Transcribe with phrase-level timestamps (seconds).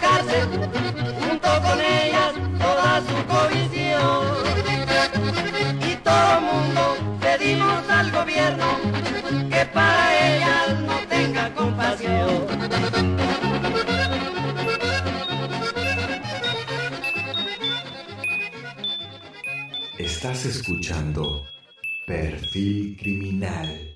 [0.00, 0.48] la cárcel,
[1.20, 4.22] junto con ellas toda su covisión.
[5.90, 8.66] Y todo mundo pedimos al gobierno
[9.50, 12.46] que para ellas no tenga compasión.
[19.98, 21.44] Estás escuchando
[22.06, 23.87] Perfil Criminal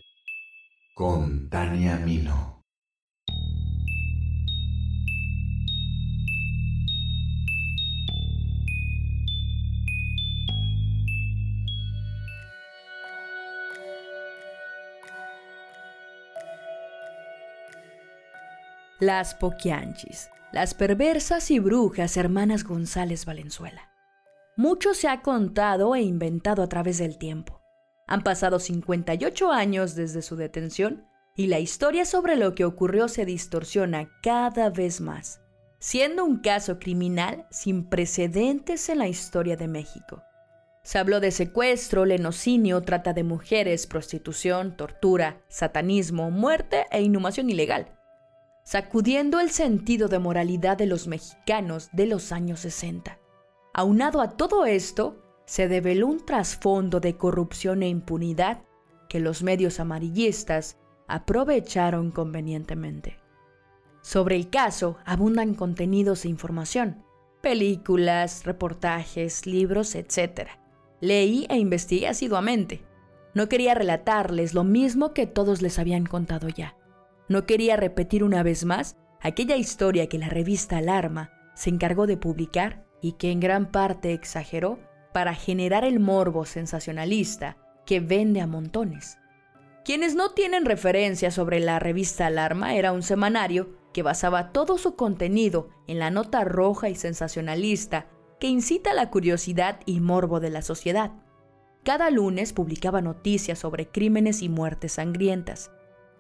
[19.03, 23.91] Las Poquianchis, las perversas y brujas hermanas González Valenzuela.
[24.57, 27.61] Mucho se ha contado e inventado a través del tiempo.
[28.07, 33.25] Han pasado 58 años desde su detención y la historia sobre lo que ocurrió se
[33.25, 35.41] distorsiona cada vez más,
[35.81, 40.23] siendo un caso criminal sin precedentes en la historia de México.
[40.85, 47.99] Se habló de secuestro, lenocinio, trata de mujeres, prostitución, tortura, satanismo, muerte e inhumación ilegal
[48.65, 53.19] sacudiendo el sentido de moralidad de los mexicanos de los años 60.
[53.75, 58.63] Aunado a todo esto, se develó un trasfondo de corrupción e impunidad
[59.09, 63.19] que los medios amarillistas aprovecharon convenientemente.
[64.01, 67.05] Sobre el caso abundan contenidos e información,
[67.41, 70.49] películas, reportajes, libros, etc.
[71.01, 72.83] Leí e investigué asiduamente.
[73.35, 76.77] No quería relatarles lo mismo que todos les habían contado ya.
[77.29, 82.17] No quería repetir una vez más aquella historia que la revista Alarma se encargó de
[82.17, 84.79] publicar y que en gran parte exageró
[85.13, 87.57] para generar el morbo sensacionalista
[87.87, 89.19] que vende a montones.
[89.85, 94.95] Quienes no tienen referencia sobre la revista Alarma era un semanario que basaba todo su
[94.95, 98.07] contenido en la nota roja y sensacionalista
[98.39, 101.13] que incita la curiosidad y morbo de la sociedad.
[101.85, 105.73] Cada lunes publicaba noticias sobre crímenes y muertes sangrientas,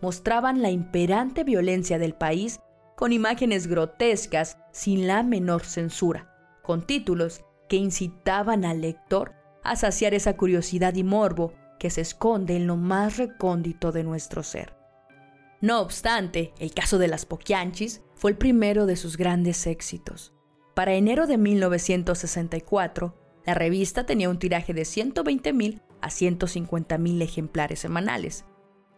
[0.02, 2.60] mostraban la imperante violencia del país
[2.96, 6.28] con imágenes grotescas sin la menor censura,
[6.62, 9.32] con títulos que incitaban al lector
[9.64, 14.42] a saciar esa curiosidad y morbo que se esconde en lo más recóndito de nuestro
[14.42, 14.76] ser.
[15.60, 20.32] No obstante, el caso de las Poquianchis fue el primero de sus grandes éxitos.
[20.74, 28.44] Para enero de 1964, la revista tenía un tiraje de 120.000 a 150.000 ejemplares semanales,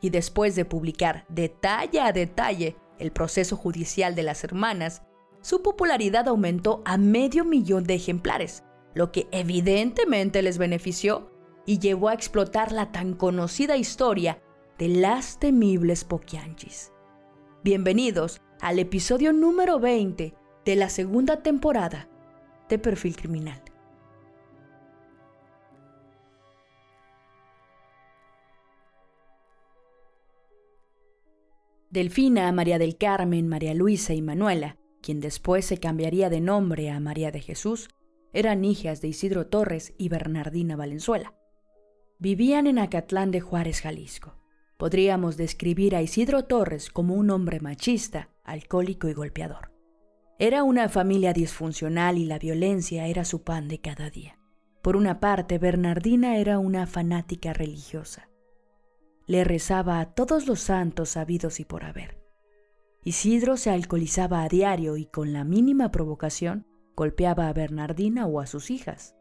[0.04, 5.00] y después de publicar detalle a detalle el proceso judicial de las hermanas,
[5.40, 11.30] su popularidad aumentó a medio millón de ejemplares, lo que evidentemente les benefició
[11.64, 14.42] y llevó a explotar la tan conocida historia
[14.76, 16.92] de las temibles Poquianchis.
[17.62, 20.34] Bienvenidos al episodio número 20
[20.66, 22.10] de la segunda temporada
[22.68, 23.62] de Perfil Criminal.
[31.94, 36.98] Delfina, María del Carmen, María Luisa y Manuela, quien después se cambiaría de nombre a
[36.98, 37.88] María de Jesús,
[38.32, 41.34] eran hijas de Isidro Torres y Bernardina Valenzuela.
[42.18, 44.34] Vivían en Acatlán de Juárez, Jalisco.
[44.76, 49.70] Podríamos describir a Isidro Torres como un hombre machista, alcohólico y golpeador.
[50.40, 54.36] Era una familia disfuncional y la violencia era su pan de cada día.
[54.82, 58.33] Por una parte, Bernardina era una fanática religiosa
[59.26, 62.18] le rezaba a todos los santos sabidos y por haber.
[63.02, 68.46] Isidro se alcoholizaba a diario y con la mínima provocación golpeaba a Bernardina o a
[68.46, 69.14] sus hijas.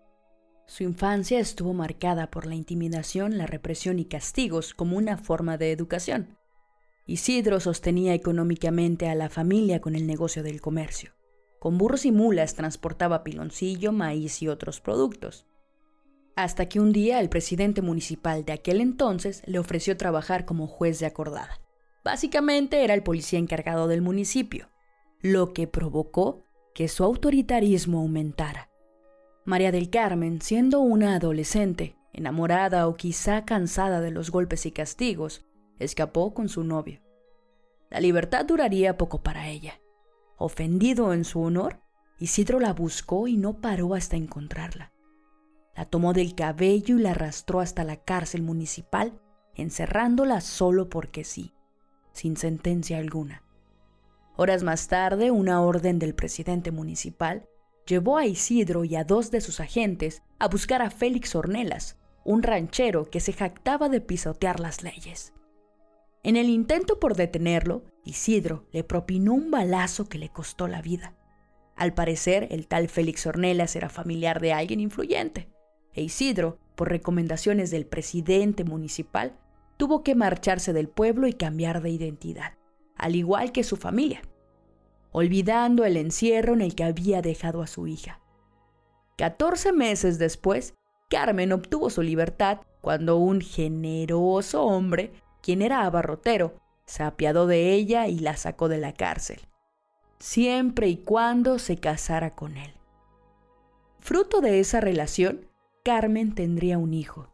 [0.68, 5.72] Su infancia estuvo marcada por la intimidación, la represión y castigos como una forma de
[5.72, 6.38] educación.
[7.06, 11.12] Isidro sostenía económicamente a la familia con el negocio del comercio.
[11.59, 15.46] Con burros y mulas transportaba piloncillo, maíz y otros productos
[16.36, 21.00] hasta que un día el presidente municipal de aquel entonces le ofreció trabajar como juez
[21.00, 21.60] de acordada.
[22.04, 24.69] Básicamente era el policía encargado del municipio,
[25.22, 26.44] lo que provocó
[26.74, 28.69] que su autoritarismo aumentara.
[29.46, 35.46] María del Carmen, siendo una adolescente, enamorada o quizá cansada de los golpes y castigos,
[35.80, 37.02] escapó con su novio.
[37.90, 39.80] La libertad duraría poco para ella.
[40.38, 41.80] Ofendido en su honor,
[42.19, 44.93] Isidro la buscó y no paró hasta encontrarla.
[45.75, 49.20] La tomó del cabello y la arrastró hasta la cárcel municipal,
[49.56, 51.54] encerrándola solo porque sí,
[52.12, 53.44] sin sentencia alguna.
[54.36, 57.48] Horas más tarde, una orden del presidente municipal
[57.86, 62.44] llevó a Isidro y a dos de sus agentes a buscar a Félix Ornelas, un
[62.44, 65.34] ranchero que se jactaba de pisotear las leyes.
[66.24, 71.16] En el intento por detenerlo, Isidro le propinó un balazo que le costó la vida.
[71.76, 75.50] Al parecer, el tal Félix Ornelas era familiar de alguien influyente,
[75.94, 79.38] e Isidro, por recomendaciones del presidente municipal,
[79.78, 82.54] tuvo que marcharse del pueblo y cambiar de identidad,
[82.95, 84.22] al igual que su familia,
[85.12, 88.19] olvidando el encierro en el que había dejado a su hija.
[89.18, 90.74] 14 meses después,
[91.10, 96.56] Carmen obtuvo su libertad cuando un generoso hombre, quien era abarrotero,
[96.86, 99.40] se apiadó de ella y la sacó de la cárcel,
[100.19, 102.74] siempre y cuando se casara con él.
[104.00, 105.48] Fruto de esa relación,
[105.83, 107.27] Carmen tendría un hijo.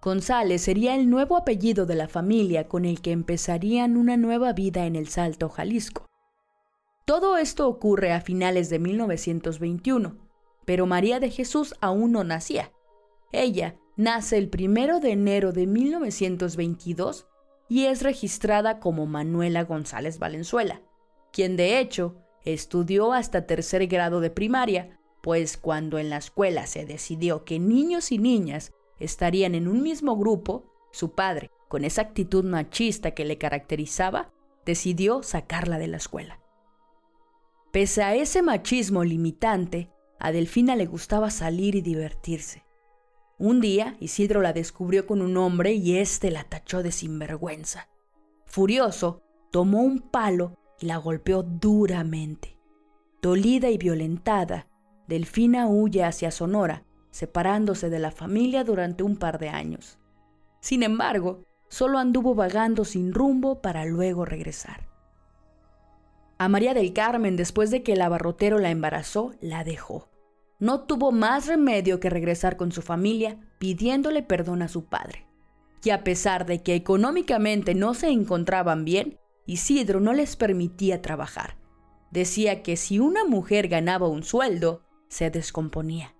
[0.00, 4.86] González sería el nuevo apellido de la familia con el que empezarían una nueva vida
[4.86, 6.06] en el Salto, Jalisco.
[7.04, 10.16] Todo esto ocurre a finales de 1921,
[10.64, 12.72] pero María de Jesús aún no nacía.
[13.30, 17.26] Ella nace el primero de enero de 1922
[17.68, 20.80] y es registrada como Manuela González Valenzuela,
[21.30, 26.84] quien de hecho estudió hasta tercer grado de primaria, pues cuando en la escuela se
[26.84, 32.44] decidió que niños y niñas estarían en un mismo grupo, su padre, con esa actitud
[32.44, 34.34] machista que le caracterizaba,
[34.66, 36.40] decidió sacarla de la escuela.
[37.72, 39.90] Pese a ese machismo limitante,
[40.20, 42.66] a Delfina le gustaba salir y divertirse.
[43.38, 47.88] Un día, Isidro la descubrió con un hombre y éste la tachó de sinvergüenza.
[48.44, 52.58] Furioso, tomó un palo y la golpeó duramente.
[53.22, 54.68] Dolida y violentada,
[55.06, 59.98] Delfina huye hacia Sonora, separándose de la familia durante un par de años.
[60.60, 64.88] Sin embargo, solo anduvo vagando sin rumbo para luego regresar.
[66.38, 70.08] A María del Carmen, después de que el abarrotero la embarazó, la dejó
[70.64, 75.26] no tuvo más remedio que regresar con su familia pidiéndole perdón a su padre.
[75.82, 81.58] Y a pesar de que económicamente no se encontraban bien, Isidro no les permitía trabajar.
[82.10, 84.82] Decía que si una mujer ganaba un sueldo,
[85.14, 86.12] se descomponía.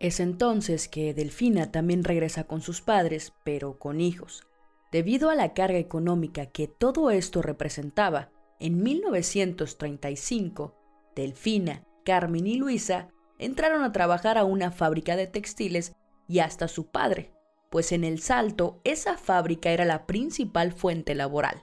[0.00, 4.42] Es entonces que Delfina también regresa con sus padres, pero con hijos.
[4.90, 10.74] Debido a la carga económica que todo esto representaba, en 1935,
[11.14, 13.08] Delfina, Carmen y Luisa
[13.38, 15.94] entraron a trabajar a una fábrica de textiles
[16.26, 17.34] y hasta su padre,
[17.70, 21.62] pues en el Salto esa fábrica era la principal fuente laboral.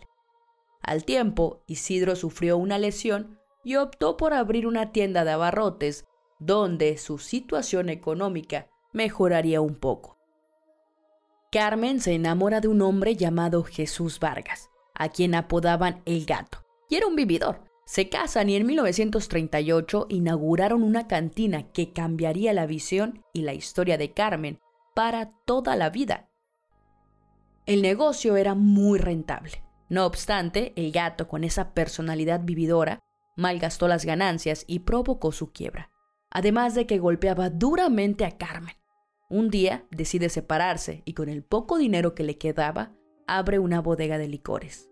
[0.84, 6.06] Al tiempo, Isidro sufrió una lesión y optó por abrir una tienda de abarrotes
[6.42, 10.18] donde su situación económica mejoraría un poco.
[11.52, 16.96] Carmen se enamora de un hombre llamado Jesús Vargas, a quien apodaban el gato, y
[16.96, 23.24] era un vividor, se casan y en 1938 inauguraron una cantina que cambiaría la visión
[23.34, 24.60] y la historia de Carmen
[24.96, 26.30] para toda la vida.
[27.66, 29.64] El negocio era muy rentable.
[29.90, 33.00] No obstante, el gato, con esa personalidad vividora,
[33.36, 35.91] malgastó las ganancias y provocó su quiebra.
[36.31, 38.75] Además de que golpeaba duramente a Carmen.
[39.30, 42.94] Un día decide separarse y con el poco dinero que le quedaba,
[43.28, 44.89] abre una bodega de licores.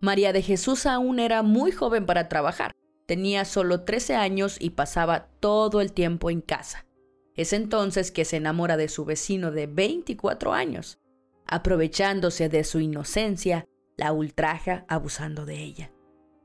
[0.00, 2.72] María de Jesús aún era muy joven para trabajar.
[3.06, 6.86] Tenía solo 13 años y pasaba todo el tiempo en casa.
[7.34, 10.98] Es entonces que se enamora de su vecino de 24 años.
[11.46, 15.90] Aprovechándose de su inocencia, la ultraja abusando de ella.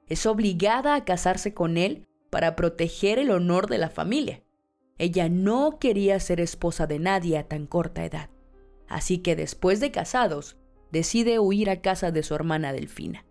[0.08, 4.44] Es obligada a casarse con él para proteger el honor de la familia.
[4.98, 8.30] Ella no quería ser esposa de nadie a tan corta edad.
[8.88, 10.58] Así que después de casados,
[10.92, 13.26] decide huir a casa de su hermana Delfina.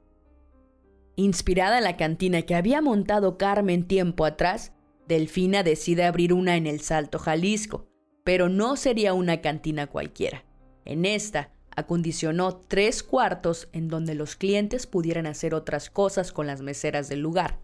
[1.14, 4.72] Inspirada en la cantina que había montado Carmen tiempo atrás,
[5.06, 7.86] Delfina decide abrir una en el Salto, Jalisco,
[8.24, 10.44] pero no sería una cantina cualquiera.
[10.84, 16.62] En esta, acondicionó tres cuartos en donde los clientes pudieran hacer otras cosas con las
[16.62, 17.58] meseras del lugar.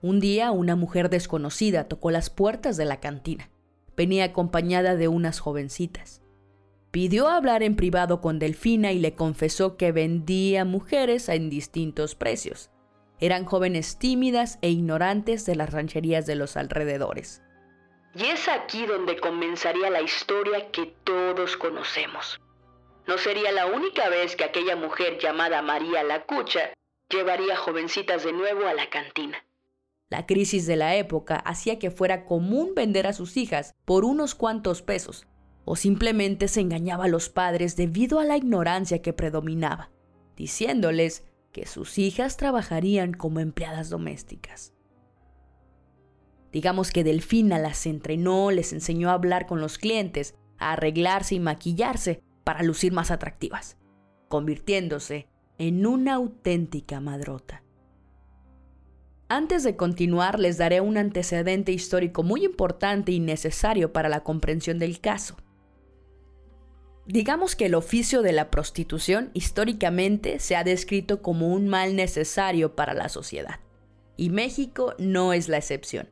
[0.00, 3.50] Un día una mujer desconocida tocó las puertas de la cantina.
[3.96, 6.22] Venía acompañada de unas jovencitas.
[6.90, 12.70] Pidió hablar en privado con Delfina y le confesó que vendía mujeres en distintos precios.
[13.18, 17.40] Eran jóvenes tímidas e ignorantes de las rancherías de los alrededores.
[18.14, 22.40] Y es aquí donde comenzaría la historia que todos conocemos.
[23.06, 26.72] No sería la única vez que aquella mujer llamada María la Cucha
[27.10, 29.44] llevaría jovencitas de nuevo a la cantina.
[30.08, 34.34] La crisis de la época hacía que fuera común vender a sus hijas por unos
[34.34, 35.26] cuantos pesos,
[35.64, 39.90] o simplemente se engañaba a los padres debido a la ignorancia que predominaba,
[40.36, 44.74] diciéndoles que sus hijas trabajarían como empleadas domésticas.
[46.52, 51.40] Digamos que Delfina las entrenó, les enseñó a hablar con los clientes, a arreglarse y
[51.40, 53.78] maquillarse para lucir más atractivas,
[54.28, 57.62] convirtiéndose en una auténtica madrota.
[59.28, 64.78] Antes de continuar, les daré un antecedente histórico muy importante y necesario para la comprensión
[64.78, 65.36] del caso.
[67.06, 72.76] Digamos que el oficio de la prostitución históricamente se ha descrito como un mal necesario
[72.76, 73.60] para la sociedad,
[74.16, 76.10] y México no es la excepción.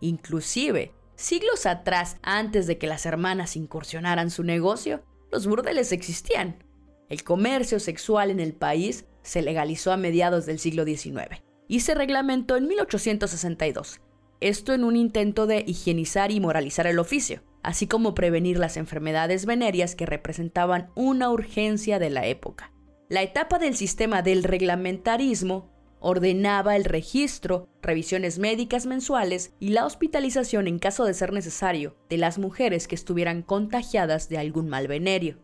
[0.00, 6.64] Inclusive, siglos atrás, antes de que las hermanas incursionaran su negocio, los burdeles existían.
[7.08, 11.94] El comercio sexual en el país se legalizó a mediados del siglo XIX y se
[11.94, 14.00] reglamentó en 1862,
[14.40, 19.46] esto en un intento de higienizar y moralizar el oficio así como prevenir las enfermedades
[19.46, 22.72] venéreas que representaban una urgencia de la época.
[23.08, 30.66] La etapa del sistema del reglamentarismo ordenaba el registro, revisiones médicas mensuales y la hospitalización
[30.66, 35.38] en caso de ser necesario de las mujeres que estuvieran contagiadas de algún mal venerio.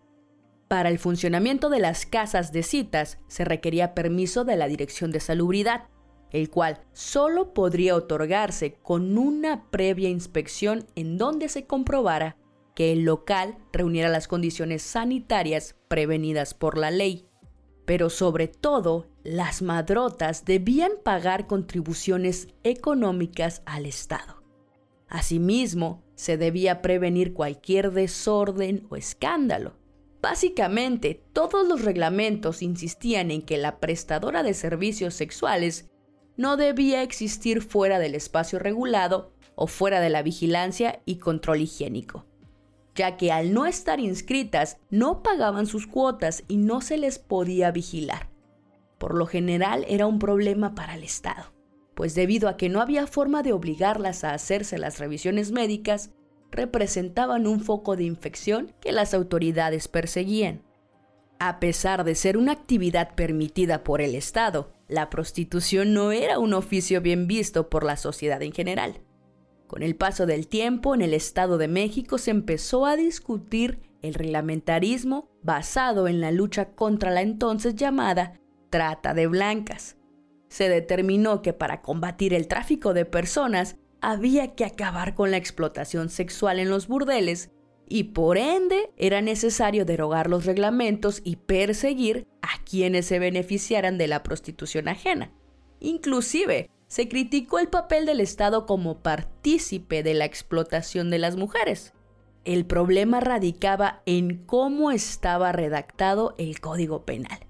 [0.69, 5.21] Para el funcionamiento de las casas de citas se requería permiso de la Dirección de
[5.21, 5.85] Salubridad,
[6.33, 12.37] el cual solo podría otorgarse con una previa inspección en donde se comprobara
[12.75, 17.26] que el local reuniera las condiciones sanitarias prevenidas por la ley.
[17.87, 24.43] Pero sobre todo, las madrotas debían pagar contribuciones económicas al Estado.
[25.09, 29.77] Asimismo, se debía prevenir cualquier desorden o escándalo.
[30.21, 35.89] Básicamente, todos los reglamentos insistían en que la prestadora de servicios sexuales
[36.37, 42.27] no debía existir fuera del espacio regulado o fuera de la vigilancia y control higiénico,
[42.97, 47.71] ya que al no estar inscritas no pagaban sus cuotas y no se les podía
[47.71, 48.29] vigilar.
[48.99, 51.53] Por lo general era un problema para el Estado,
[51.95, 56.11] pues debido a que no había forma de obligarlas a hacerse las revisiones médicas,
[56.51, 60.63] representaban un foco de infección que las autoridades perseguían.
[61.39, 66.55] A pesar de ser una actividad permitida por el Estado, la prostitución no era un
[66.55, 69.01] oficio bien visto por la sociedad en general.
[69.67, 74.15] Con el paso del tiempo, en el Estado de México se empezó a discutir el
[74.15, 79.97] reglamentarismo basado en la lucha contra la entonces llamada trata de blancas.
[80.49, 86.11] Se determinó que para combatir el tráfico de personas había que acabar con la explotación
[86.11, 87.51] sexual en los burdeles
[87.89, 94.09] y por ende era necesario derogar los reglamentos y perseguir a quienes se beneficiaran de
[94.09, 95.33] la prostitución ajena.
[95.81, 101.93] Inclusive, se criticó el papel del Estado como partícipe de la explotación de las mujeres.
[102.45, 107.47] El problema radicaba en cómo estaba redactado el Código Penal,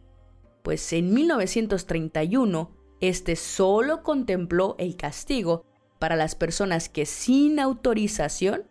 [0.63, 5.67] pues en 1931 este solo contempló el castigo
[5.99, 8.65] para las personas que sin autorización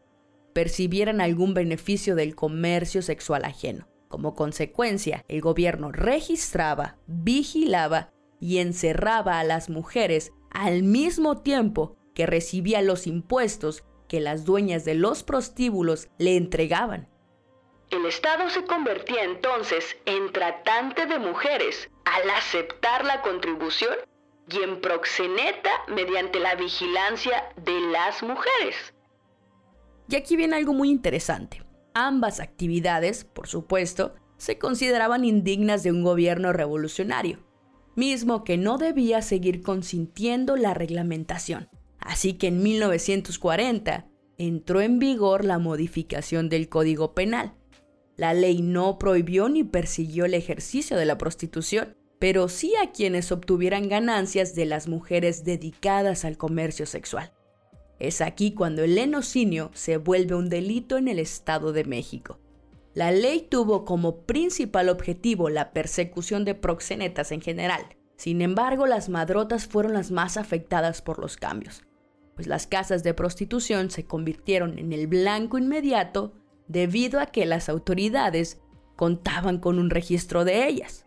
[0.53, 3.87] percibieran algún beneficio del comercio sexual ajeno.
[4.07, 12.25] Como consecuencia, el gobierno registraba, vigilaba y encerraba a las mujeres al mismo tiempo que
[12.25, 17.09] recibía los impuestos que las dueñas de los prostíbulos le entregaban.
[17.91, 23.95] El Estado se convertía entonces en tratante de mujeres al aceptar la contribución
[24.49, 28.93] y en proxeneta mediante la vigilancia de las mujeres.
[30.07, 31.63] Y aquí viene algo muy interesante.
[31.93, 37.39] Ambas actividades, por supuesto, se consideraban indignas de un gobierno revolucionario,
[37.95, 41.69] mismo que no debía seguir consintiendo la reglamentación.
[41.99, 47.53] Así que en 1940 entró en vigor la modificación del Código Penal.
[48.17, 53.31] La ley no prohibió ni persiguió el ejercicio de la prostitución, pero sí a quienes
[53.31, 57.33] obtuvieran ganancias de las mujeres dedicadas al comercio sexual.
[57.99, 62.39] Es aquí cuando el lenocinio se vuelve un delito en el Estado de México.
[62.95, 67.81] La ley tuvo como principal objetivo la persecución de proxenetas en general.
[68.15, 71.83] Sin embargo, las madrotas fueron las más afectadas por los cambios,
[72.35, 76.35] pues las casas de prostitución se convirtieron en el blanco inmediato
[76.69, 78.61] debido a que las autoridades
[78.95, 81.05] contaban con un registro de ellas.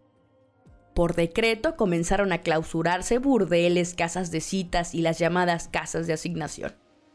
[0.95, 6.75] Por decreto comenzaron a clausurarse burdeles, casas de citas y las llamadas casas de asignación.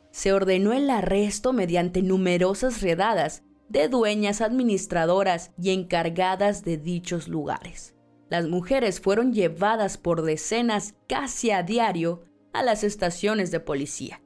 [0.10, 7.96] Se ordenó el arresto mediante numerosas redadas de dueñas administradoras y encargadas de dichos lugares.
[8.30, 12.22] Las mujeres fueron llevadas por decenas casi a diario
[12.54, 14.22] a las estaciones de policía.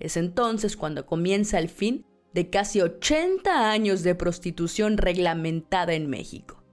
[0.00, 6.64] Es entonces cuando comienza el fin de casi 80 años de prostitución reglamentada en México.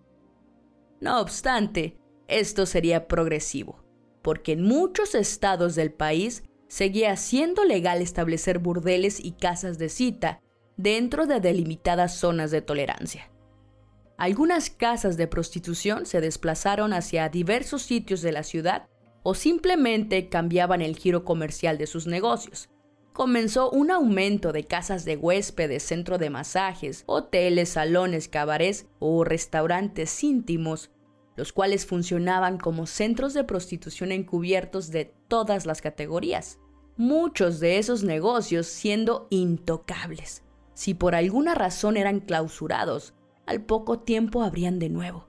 [1.02, 1.98] No obstante,
[2.30, 3.84] esto sería progresivo,
[4.22, 10.40] porque en muchos estados del país seguía siendo legal establecer burdeles y casas de cita
[10.78, 13.30] dentro de delimitadas zonas de tolerancia.
[14.18, 18.88] Algunas casas de prostitución se desplazaron hacia diversos sitios de la ciudad
[19.24, 22.70] o simplemente cambiaban el giro comercial de sus negocios.
[23.14, 30.24] Comenzó un aumento de casas de huéspedes, centro de masajes, hoteles, salones, cabarets o restaurantes
[30.24, 30.90] íntimos,
[31.36, 36.60] los cuales funcionaban como centros de prostitución encubiertos de todas las categorías.
[36.98, 40.44] Muchos de esos negocios siendo intocables.
[40.74, 43.14] Si por alguna razón eran clausurados,
[43.46, 45.28] al poco tiempo abrían de nuevo.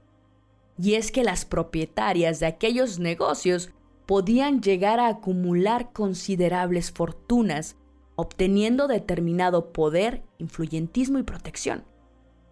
[0.79, 3.71] Y es que las propietarias de aquellos negocios
[4.07, 7.77] podían llegar a acumular considerables fortunas,
[8.17, 11.85] obteniendo determinado poder, influyentismo y protección.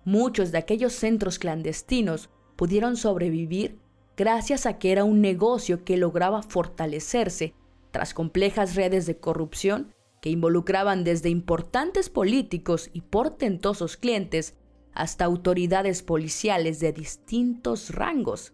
[0.04, 3.78] Muchos de aquellos centros clandestinos pudieron sobrevivir
[4.16, 7.54] gracias a que era un negocio que lograba fortalecerse
[7.90, 14.54] tras complejas redes de corrupción que involucraban desde importantes políticos y portentosos clientes
[14.94, 18.52] hasta autoridades policiales de distintos rangos.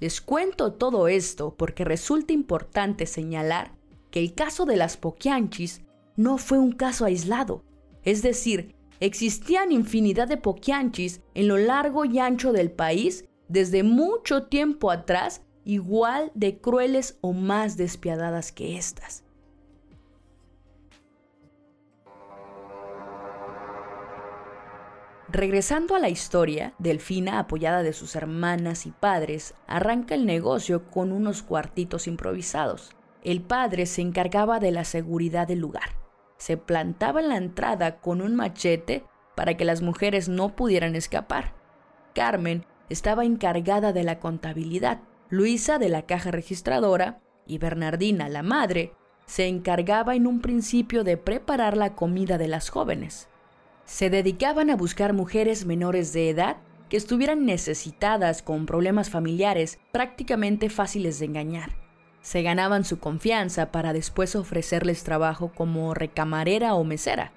[0.00, 3.72] Les cuento todo esto porque resulta importante señalar
[4.10, 5.82] que el caso de las Poquianchis
[6.16, 7.62] no fue un caso aislado,
[8.02, 14.48] es decir, existían infinidad de Poquianchis en lo largo y ancho del país desde mucho
[14.48, 19.22] tiempo atrás, igual de crueles o más despiadadas que estas.
[25.32, 31.12] Regresando a la historia, Delfina, apoyada de sus hermanas y padres, arranca el negocio con
[31.12, 32.90] unos cuartitos improvisados.
[33.22, 35.94] El padre se encargaba de la seguridad del lugar.
[36.36, 39.04] Se plantaba en la entrada con un machete
[39.36, 41.54] para que las mujeres no pudieran escapar.
[42.12, 48.94] Carmen estaba encargada de la contabilidad, Luisa de la caja registradora y Bernardina, la madre,
[49.26, 53.29] se encargaba en un principio de preparar la comida de las jóvenes
[53.90, 60.70] se dedicaban a buscar mujeres menores de edad que estuvieran necesitadas con problemas familiares prácticamente
[60.70, 61.72] fáciles de engañar.
[62.22, 67.32] Se ganaban su confianza para después ofrecerles trabajo como recamarera o mesera.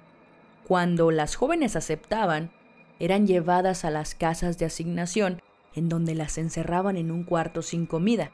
[0.64, 2.52] Cuando las jóvenes aceptaban,
[3.00, 5.42] eran llevadas a las casas de asignación
[5.74, 8.30] en donde las encerraban en un cuarto sin comida.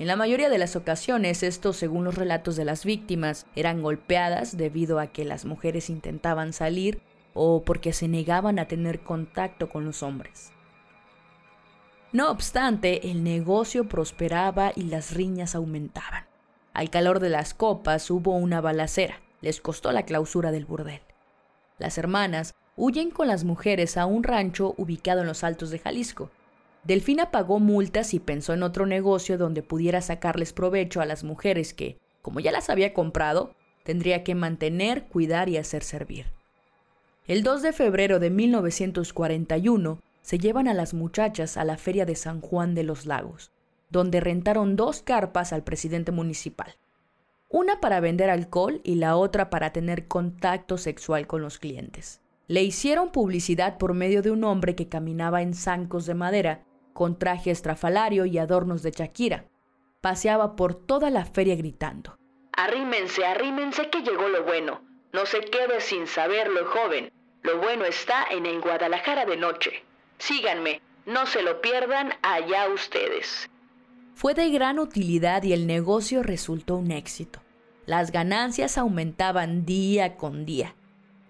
[0.00, 4.56] En la mayoría de las ocasiones, esto, según los relatos de las víctimas, eran golpeadas
[4.56, 7.00] debido a que las mujeres intentaban salir
[7.34, 10.52] o porque se negaban a tener contacto con los hombres.
[12.12, 16.24] No obstante, el negocio prosperaba y las riñas aumentaban.
[16.72, 21.00] Al calor de las copas hubo una balacera, les costó la clausura del burdel.
[21.78, 26.30] Las hermanas huyen con las mujeres a un rancho ubicado en los altos de Jalisco.
[26.82, 31.74] Delfina pagó multas y pensó en otro negocio donde pudiera sacarles provecho a las mujeres
[31.74, 36.26] que, como ya las había comprado, tendría que mantener, cuidar y hacer servir.
[37.30, 42.16] El 2 de febrero de 1941 se llevan a las muchachas a la feria de
[42.16, 43.52] San Juan de los Lagos,
[43.88, 46.74] donde rentaron dos carpas al presidente municipal,
[47.48, 52.20] una para vender alcohol y la otra para tener contacto sexual con los clientes.
[52.48, 56.64] Le hicieron publicidad por medio de un hombre que caminaba en zancos de madera,
[56.94, 59.44] con traje estrafalario y adornos de Shakira.
[60.00, 62.18] Paseaba por toda la feria gritando.
[62.54, 64.80] Arrímense, arrímense que llegó lo bueno.
[65.12, 67.12] No se quede sin saberlo, joven.
[67.42, 69.84] Lo bueno está en el Guadalajara de noche.
[70.18, 73.48] Síganme, no se lo pierdan allá ustedes.
[74.14, 77.40] Fue de gran utilidad y el negocio resultó un éxito.
[77.86, 80.74] Las ganancias aumentaban día con día.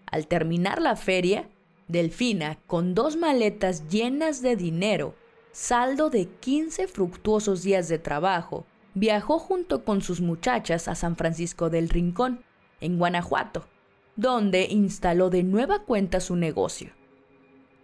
[0.06, 1.48] Al terminar la feria,
[1.86, 5.14] Delfina, con dos maletas llenas de dinero,
[5.52, 11.70] saldo de 15 fructuosos días de trabajo, viajó junto con sus muchachas a San Francisco
[11.70, 12.44] del Rincón,
[12.80, 13.66] en Guanajuato,
[14.20, 16.92] donde instaló de nueva cuenta su negocio.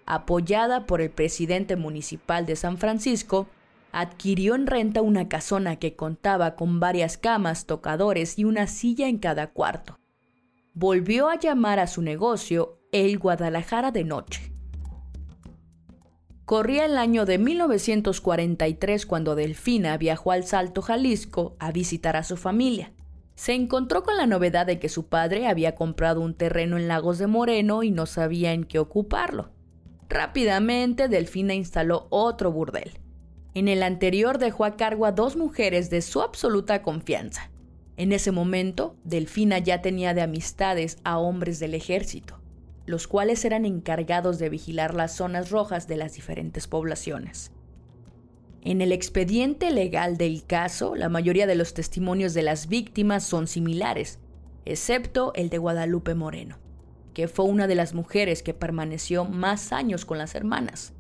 [0.05, 3.49] Apoyada por el presidente municipal de San Francisco,
[3.91, 9.17] adquirió en renta una casona que contaba con varias camas, tocadores y una silla en
[9.17, 9.99] cada cuarto.
[10.75, 14.53] Volvió a llamar a su negocio el Guadalajara de Noche.
[16.45, 22.37] Corría el año de 1943 cuando Delfina viajó al Salto Jalisco a visitar a su
[22.37, 22.93] familia
[23.37, 27.19] se encontró con la novedad de que su padre había comprado un terreno en Lagos
[27.19, 29.51] de Moreno y no sabía en qué ocuparlo.
[30.09, 32.99] Rápidamente, Delfina instaló otro burdel.
[33.55, 37.51] En el anterior dejó a cargo a dos mujeres de su absoluta confianza.
[37.99, 42.41] En ese momento, Delfina ya tenía de amistades a hombres del ejército,
[42.87, 47.53] los cuales eran encargados de vigilar las zonas rojas de las diferentes poblaciones.
[48.67, 53.47] En el expediente legal del caso, la mayoría de los testimonios de las víctimas son
[53.47, 54.19] similares,
[54.65, 56.59] excepto el de Guadalupe Moreno,
[57.15, 60.95] que fue una de las mujeres que permaneció más años con las hermanas.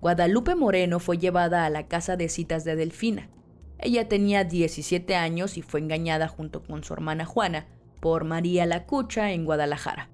[0.00, 3.28] Guadalupe Moreno fue llevada a la casa de citas de Delfina.
[3.78, 7.66] Ella tenía 17 años y fue engañada junto con su hermana Juana
[8.00, 10.08] por María la Cucha en Guadalajara.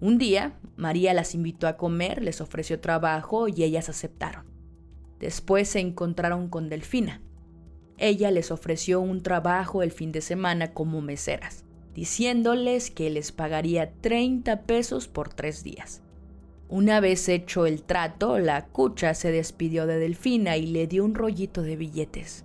[0.00, 4.53] Un día, María las invitó a comer, les ofreció trabajo y ellas aceptaron.
[5.24, 7.22] Después se encontraron con Delfina.
[7.96, 13.90] Ella les ofreció un trabajo el fin de semana como meseras, diciéndoles que les pagaría
[14.02, 16.02] 30 pesos por tres días.
[16.68, 21.14] Una vez hecho el trato, la cucha se despidió de Delfina y le dio un
[21.14, 22.44] rollito de billetes.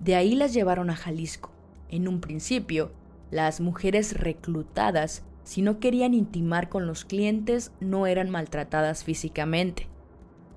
[0.00, 1.50] De ahí las llevaron a Jalisco.
[1.90, 2.92] En un principio,
[3.30, 9.90] las mujeres reclutadas, si no querían intimar con los clientes, no eran maltratadas físicamente.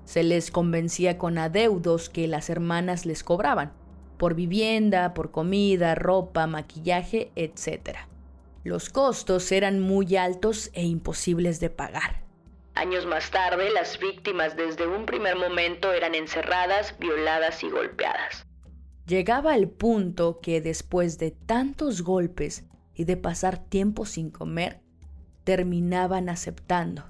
[0.04, 3.72] Se les convencía con adeudos que las hermanas les cobraban,
[4.16, 7.96] por vivienda, por comida, ropa, maquillaje, etc.
[8.64, 12.22] Los costos eran muy altos e imposibles de pagar.
[12.74, 18.46] Años más tarde, las víctimas desde un primer momento eran encerradas, violadas y golpeadas.
[19.06, 24.80] Llegaba el punto que después de tantos golpes y de pasar tiempo sin comer,
[25.44, 27.04] terminaban aceptando.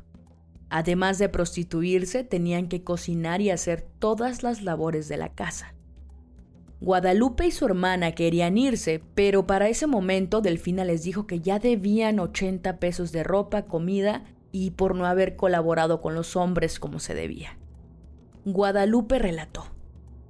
[0.71, 5.75] Además de prostituirse, tenían que cocinar y hacer todas las labores de la casa.
[6.81, 11.59] Guadalupe y su hermana querían irse, pero para ese momento Delfina les dijo que ya
[11.59, 17.01] debían 80 pesos de ropa, comida y por no haber colaborado con los hombres como
[17.01, 17.59] se debía.
[18.47, 19.65] Guadalupe relató.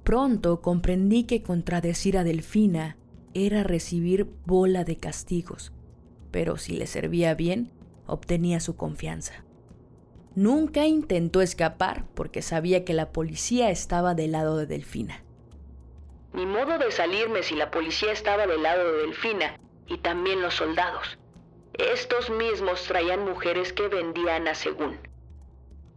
[0.03, 2.97] Pronto comprendí que contradecir a Delfina
[3.33, 5.71] era recibir bola de castigos,
[6.31, 7.71] pero si le servía bien,
[8.07, 9.45] obtenía su confianza.
[10.35, 15.23] Nunca intentó escapar porque sabía que la policía estaba del lado de Delfina.
[16.31, 20.53] Ni modo de salirme si la policía estaba del lado de Delfina y también los
[20.53, 21.17] soldados.
[21.73, 24.97] Estos mismos traían mujeres que vendían a según.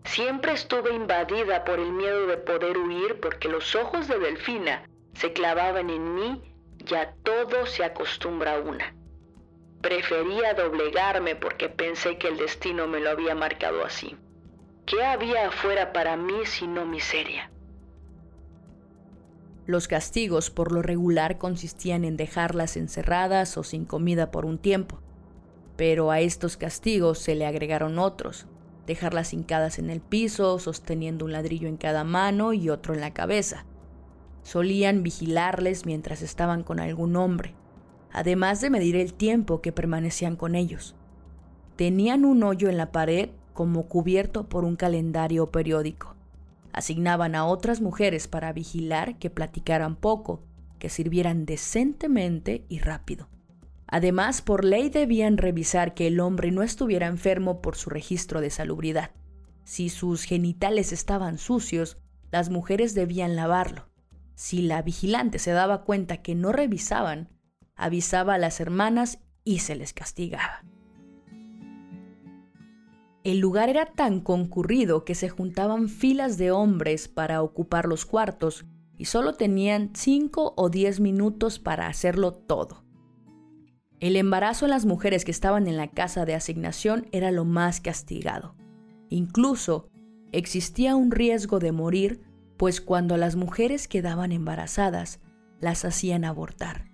[0.05, 5.33] Siempre estuve invadida por el miedo de poder huir porque los ojos de Delfina se
[5.33, 6.42] clavaban en mí
[6.85, 8.97] y a todo se acostumbra una.
[9.81, 14.16] Prefería doblegarme porque pensé que el destino me lo había marcado así.
[14.87, 17.51] ¿Qué había afuera para mí sino miseria?
[19.64, 25.01] Los castigos por lo regular consistían en dejarlas encerradas o sin comida por un tiempo.
[25.77, 28.47] Pero a estos castigos se le agregaron otros,
[28.87, 33.14] dejarlas hincadas en el piso, sosteniendo un ladrillo en cada mano y otro en la
[33.14, 33.64] cabeza.
[34.42, 37.55] Solían vigilarles mientras estaban con algún hombre,
[38.12, 40.94] además de medir el tiempo que permanecían con ellos.
[41.77, 46.14] Tenían un hoyo en la pared como cubierto por un calendario periódico.
[46.73, 50.43] Asignaban a otras mujeres para vigilar que platicaran poco,
[50.79, 53.29] que sirvieran decentemente y rápido.
[53.87, 58.51] Además, por ley debían revisar que el hombre no estuviera enfermo por su registro de
[58.51, 59.12] salubridad.
[59.62, 61.97] Si sus genitales estaban sucios,
[62.31, 63.88] las mujeres debían lavarlo.
[64.35, 67.29] Si la vigilante se daba cuenta que no revisaban,
[67.77, 70.64] avisaba a las hermanas y se les castigaba.
[73.24, 78.66] El lugar era tan concurrido que se juntaban filas de hombres para ocupar los cuartos
[78.98, 82.84] y solo tenían 5 o 10 minutos para hacerlo todo.
[83.98, 87.80] El embarazo en las mujeres que estaban en la casa de asignación era lo más
[87.80, 88.56] castigado.
[89.08, 89.88] Incluso
[90.32, 92.20] existía un riesgo de morir,
[92.58, 95.20] pues cuando las mujeres quedaban embarazadas,
[95.60, 96.90] las hacían abortar.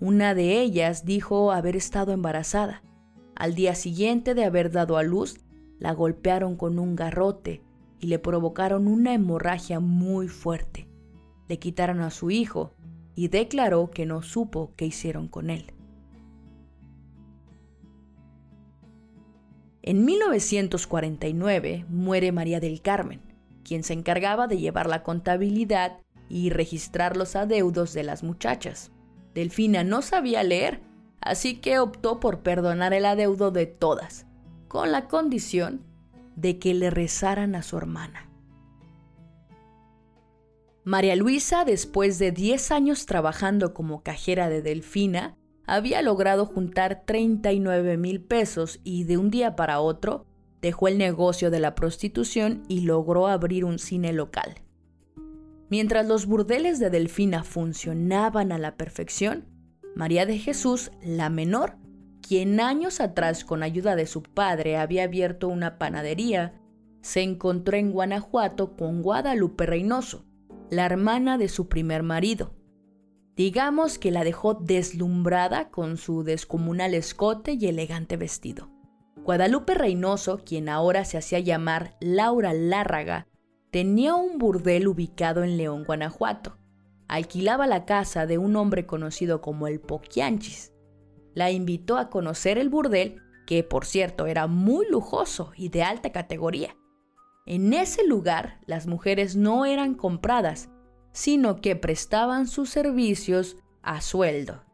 [0.00, 2.82] Una de ellas dijo haber estado embarazada.
[3.36, 5.36] Al día siguiente de haber dado a luz,
[5.78, 7.62] la golpearon con un garrote
[8.00, 10.88] y le provocaron una hemorragia muy fuerte.
[11.46, 12.72] Le quitaron a su hijo
[13.14, 15.72] y declaró que no supo qué hicieron con él.
[19.82, 23.20] En 1949 muere María del Carmen,
[23.64, 25.98] quien se encargaba de llevar la contabilidad
[26.30, 28.90] y registrar los adeudos de las muchachas.
[29.34, 30.80] Delfina no sabía leer,
[31.20, 34.26] así que optó por perdonar el adeudo de todas,
[34.68, 35.82] con la condición
[36.36, 38.28] de que le rezaran a su hermana.
[40.84, 47.96] María Luisa, después de 10 años trabajando como cajera de Delfina, había logrado juntar 39
[47.96, 50.26] mil pesos y de un día para otro
[50.62, 54.60] dejó el negocio de la prostitución y logró abrir un cine local.
[55.68, 59.44] Mientras los burdeles de Delfina funcionaban a la perfección,
[59.96, 61.76] María de Jesús, la menor,
[62.20, 66.60] quien años atrás con ayuda de su padre había abierto una panadería,
[67.00, 70.24] se encontró en Guanajuato con Guadalupe Reynoso,
[70.70, 72.56] la hermana de su primer marido,
[73.36, 78.70] Digamos que la dejó deslumbrada con su descomunal escote y elegante vestido.
[79.24, 83.28] Guadalupe Reynoso, quien ahora se hacía llamar Laura Lárraga,
[83.70, 86.56] tenía un burdel ubicado en León, Guanajuato.
[87.08, 90.72] Alquilaba la casa de un hombre conocido como el Poquianchis.
[91.34, 96.10] La invitó a conocer el burdel, que por cierto era muy lujoso y de alta
[96.10, 96.76] categoría.
[97.46, 100.68] En ese lugar las mujeres no eran compradas,
[101.12, 104.64] sino que prestaban sus servicios a sueldo.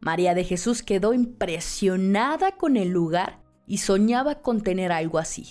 [0.00, 5.50] María de Jesús quedó impresionada con el lugar y soñaba con tener algo así.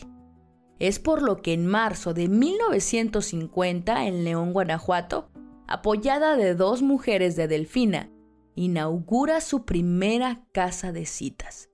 [0.79, 5.29] Es por lo que en marzo de 1950 en León, Guanajuato,
[5.73, 8.09] apoyada de dos mujeres de Delfina,
[8.55, 11.69] inaugura su primera casa de citas.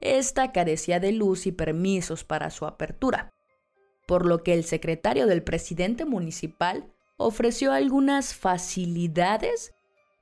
[0.00, 3.30] Esta carecía de luz y permisos para su apertura,
[4.06, 9.72] por lo que el secretario del presidente municipal ofreció algunas facilidades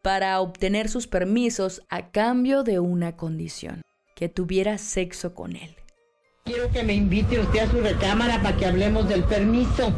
[0.03, 3.83] para obtener sus permisos a cambio de una condición,
[4.17, 5.77] que tuviera sexo con él.
[6.45, 9.93] Quiero que me invite usted a su recámara para que hablemos del permiso.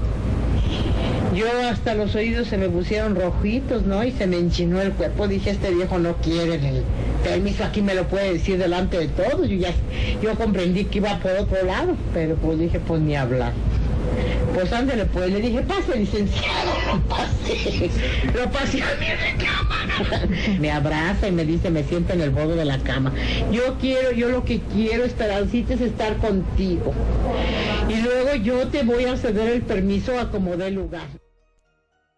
[1.34, 4.04] Yo hasta los oídos se me pusieron rojitos, ¿no?
[4.04, 5.28] Y se me enchinó el cuerpo.
[5.28, 6.82] Dije, este viejo no quiere el
[7.24, 9.48] permiso, aquí me lo puede decir delante de todos.
[9.48, 9.72] Yo ya,
[10.22, 13.52] yo comprendí que iba por otro lado, pero pues dije, pues ni hablar.
[14.54, 17.90] Pues ándale, pues le dije, pase, licenciado, lo pase.
[18.34, 20.26] Lo pase a mi recámara.
[20.60, 23.12] Me abraza y me dice, me siento en el borde de la cama.
[23.50, 26.92] Yo quiero, yo lo que quiero, Esperancita, es estar contigo.
[27.88, 31.21] Y luego yo te voy a ceder el permiso a como dé lugar.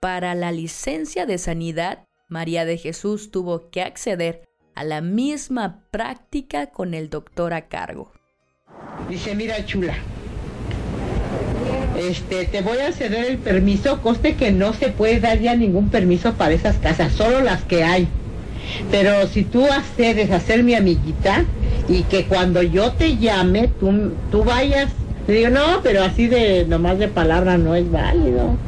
[0.04, 4.42] Para la licencia de sanidad, María de Jesús tuvo que acceder
[4.74, 8.12] a la misma práctica con el doctor a cargo.
[9.08, 9.94] Dice, mira chula,
[11.98, 15.88] este, te voy a ceder el permiso, coste que no se puede dar ya ningún
[15.88, 18.06] permiso para esas casas, solo las que hay.
[18.90, 21.46] Pero si tú accedes a ser mi amiguita
[21.88, 24.90] y que cuando yo te llame, tú, tú vayas,
[25.26, 28.58] le digo, no, pero así de nomás de palabra no es válido.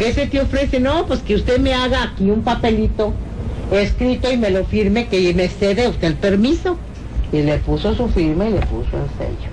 [0.00, 0.80] ¿Qué se te ofrece?
[0.80, 3.12] No, pues que usted me haga aquí un papelito
[3.70, 6.78] escrito y me lo firme que me cede usted el permiso.
[7.30, 9.50] Y le puso su firma y le puso el sello.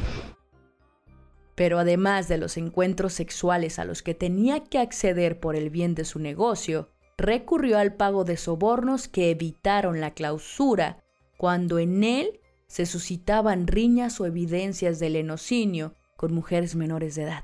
[1.53, 5.95] Pero además de los encuentros sexuales a los que tenía que acceder por el bien
[5.95, 11.03] de su negocio, recurrió al pago de sobornos que evitaron la clausura
[11.35, 17.43] cuando en él se suscitaban riñas o evidencias del enocinio con mujeres menores de edad.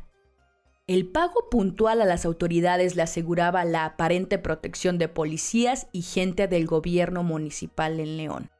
[0.85, 6.49] El pago puntual a las autoridades le aseguraba la aparente protección de policías y gente
[6.49, 8.51] del gobierno municipal en León.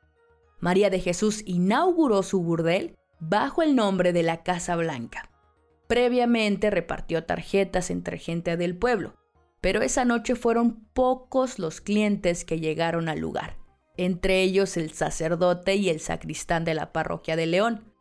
[0.61, 5.29] María de Jesús inauguró su burdel bajo el nombre de la Casa Blanca.
[5.87, 9.15] Previamente repartió tarjetas entre gente del pueblo,
[9.59, 13.57] pero esa noche fueron pocos los clientes que llegaron al lugar,
[13.97, 17.92] entre ellos el sacerdote y el sacristán de la parroquia de León.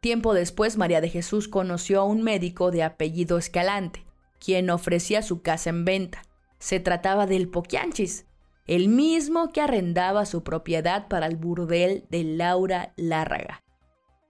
[0.00, 4.04] Tiempo después, María de Jesús conoció a un médico de apellido Escalante,
[4.38, 6.22] quien ofrecía su casa en venta.
[6.60, 8.26] Se trataba del Poquianchis,
[8.66, 13.64] el mismo que arrendaba su propiedad para el burdel de Laura Lárraga.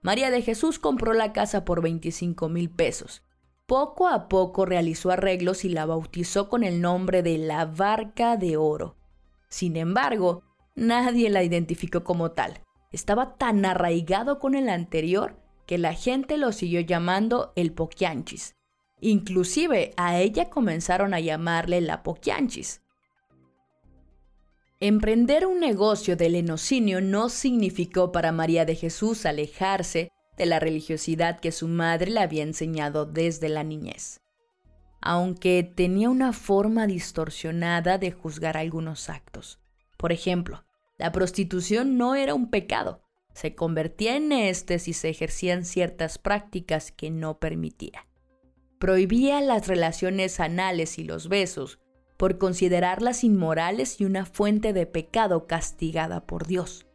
[0.00, 3.22] María de Jesús compró la casa por 25 mil pesos.
[3.66, 8.56] Poco a poco realizó arreglos y la bautizó con el nombre de la Barca de
[8.56, 8.96] Oro.
[9.50, 10.44] Sin embargo,
[10.76, 12.60] nadie la identificó como tal.
[12.90, 15.36] Estaba tan arraigado con el anterior
[15.68, 18.56] que la gente lo siguió llamando el Poquianchis.
[19.02, 22.80] Inclusive a ella comenzaron a llamarle la Poquianchis.
[24.80, 31.38] Emprender un negocio del enocinio no significó para María de Jesús alejarse de la religiosidad
[31.38, 34.22] que su madre le había enseñado desde la niñez,
[35.02, 39.58] aunque tenía una forma distorsionada de juzgar algunos actos.
[39.98, 40.64] Por ejemplo,
[40.96, 43.02] la prostitución no era un pecado,
[43.34, 48.06] se convertía en este si se ejercían ciertas prácticas que no permitía.
[48.78, 51.78] Prohibía las relaciones anales y los besos,
[52.16, 56.86] por considerarlas inmorales y una fuente de pecado castigada por Dios,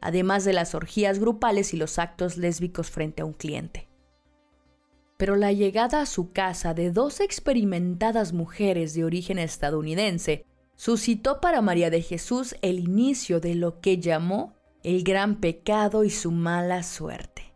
[0.00, 3.88] además de las orgías grupales y los actos lésbicos frente a un cliente.
[5.16, 11.60] Pero la llegada a su casa de dos experimentadas mujeres de origen estadounidense suscitó para
[11.60, 16.82] María de Jesús el inicio de lo que llamó el gran pecado y su mala
[16.82, 17.54] suerte.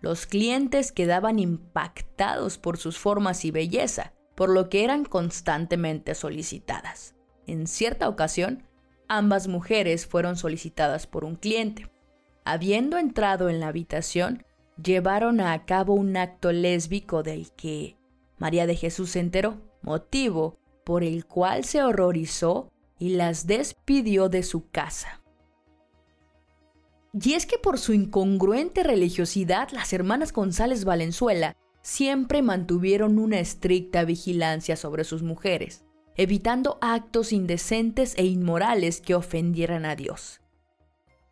[0.00, 7.14] Los clientes quedaban impactados por sus formas y belleza, por lo que eran constantemente solicitadas.
[7.46, 8.64] En cierta ocasión,
[9.08, 11.90] ambas mujeres fueron solicitadas por un cliente.
[12.44, 14.44] Habiendo entrado en la habitación,
[14.82, 17.96] llevaron a cabo un acto lésbico del que
[18.38, 24.42] María de Jesús se enteró, motivo por el cual se horrorizó y las despidió de
[24.42, 25.23] su casa.
[27.22, 34.04] Y es que por su incongruente religiosidad, las hermanas González Valenzuela siempre mantuvieron una estricta
[34.04, 35.84] vigilancia sobre sus mujeres,
[36.16, 40.40] evitando actos indecentes e inmorales que ofendieran a Dios.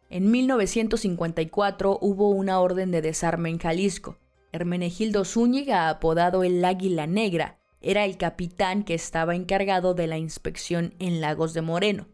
[0.09, 4.18] En 1954 hubo una orden de desarme en Jalisco.
[4.53, 10.95] Hermenegildo Zúñiga, apodado el Águila Negra, era el capitán que estaba encargado de la inspección
[11.01, 12.07] en Lagos de Moreno.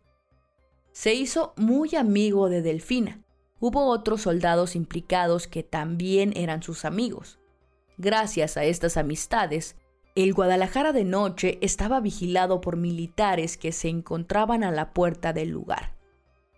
[0.92, 3.24] Se hizo muy amigo de Delfina.
[3.60, 7.38] Hubo otros soldados implicados que también eran sus amigos.
[7.96, 9.76] Gracias a estas amistades,
[10.14, 15.50] el Guadalajara de noche estaba vigilado por militares que se encontraban a la puerta del
[15.50, 15.94] lugar.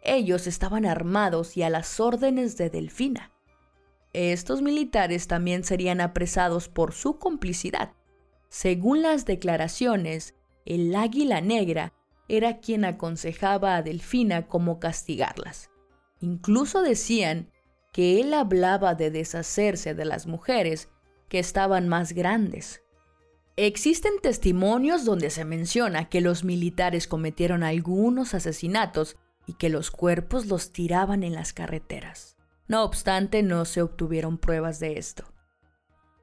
[0.03, 3.33] Ellos estaban armados y a las órdenes de Delfina.
[4.13, 7.93] Estos militares también serían apresados por su complicidad.
[8.49, 10.35] Según las declaraciones,
[10.65, 11.93] el águila negra
[12.29, 15.71] era quien aconsejaba a Delfina cómo castigarlas.
[16.21, 17.51] Incluso decían
[17.93, 20.89] que él hablaba de deshacerse de las mujeres
[21.29, 22.83] que estaban más grandes.
[23.57, 30.47] Existen testimonios donde se menciona que los militares cometieron algunos asesinatos y que los cuerpos
[30.47, 32.37] los tiraban en las carreteras.
[32.69, 35.25] No obstante, no se obtuvieron pruebas de esto.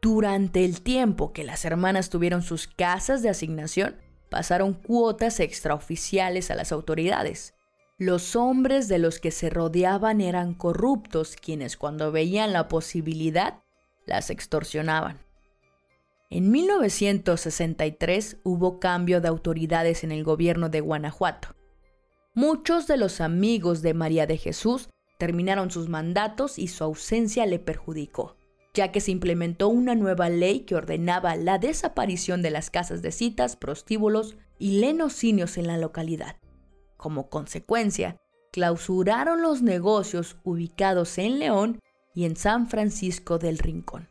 [0.01, 3.97] Durante el tiempo que las hermanas tuvieron sus casas de asignación,
[4.29, 7.53] pasaron cuotas extraoficiales a las autoridades.
[7.99, 13.63] Los hombres de los que se rodeaban eran corruptos, quienes cuando veían la posibilidad,
[14.05, 15.17] las extorsionaban.
[16.29, 21.55] En 1963 hubo cambio de autoridades en el gobierno de Guanajuato.
[22.35, 27.57] Muchos de los amigos de María de Jesús terminaron sus mandatos y su ausencia le
[27.57, 28.35] perjudicó,
[28.75, 33.11] ya que se implementó una nueva ley que ordenaba la desaparición de las casas de
[33.11, 36.35] citas, prostíbulos y lenocinios en la localidad.
[36.97, 38.17] Como consecuencia,
[38.51, 41.79] clausuraron los negocios ubicados en León
[42.13, 44.09] y en San Francisco del Rincón.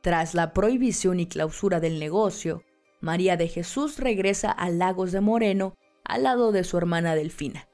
[0.00, 2.62] Tras la prohibición y clausura del negocio,
[3.00, 7.68] María de Jesús regresa a Lagos de Moreno al lado de su hermana Delfina,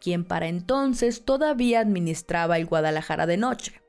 [0.00, 3.80] quien para entonces todavía administraba el Guadalajara de noche.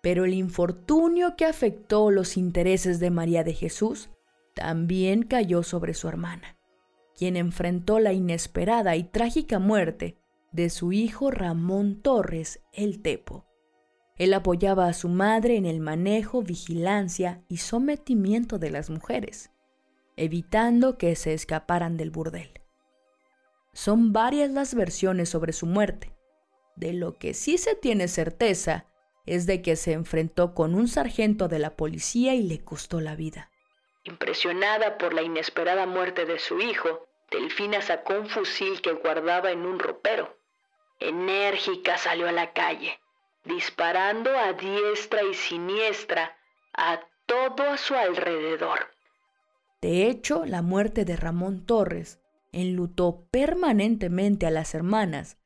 [0.00, 4.10] Pero el infortunio que afectó los intereses de María de Jesús
[4.54, 6.56] también cayó sobre su hermana,
[7.16, 10.18] quien enfrentó la inesperada y trágica muerte
[10.52, 13.46] de su hijo Ramón Torres el Tepo.
[14.16, 19.50] Él apoyaba a su madre en el manejo, vigilancia y sometimiento de las mujeres,
[20.16, 22.60] evitando que se escaparan del burdel.
[23.72, 26.14] Son varias las versiones sobre su muerte.
[26.76, 28.86] De lo que sí se tiene certeza
[29.26, 33.16] es de que se enfrentó con un sargento de la policía y le costó la
[33.16, 33.50] vida.
[34.04, 39.64] Impresionada por la inesperada muerte de su hijo, Delfina sacó un fusil que guardaba en
[39.64, 40.36] un ropero.
[41.00, 43.00] Enérgica salió a la calle,
[43.44, 46.36] disparando a diestra y siniestra
[46.74, 48.90] a todo a su alrededor.
[49.80, 52.20] De hecho, la muerte de Ramón Torres
[52.52, 55.38] enlutó permanentemente a las hermanas,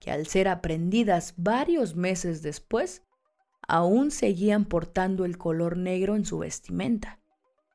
[0.00, 3.02] que al ser aprendidas varios meses después,
[3.68, 7.20] aún seguían portando el color negro en su vestimenta.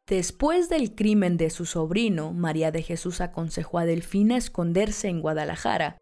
[0.07, 5.97] Después del crimen de su sobrino, María de Jesús aconsejó a Delfina esconderse en Guadalajara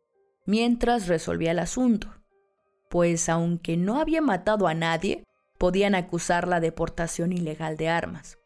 [0.45, 2.09] mientras resolvía el asunto,
[2.89, 5.23] pues aunque no había matado a nadie,
[5.59, 8.39] podían acusar la deportación ilegal de armas.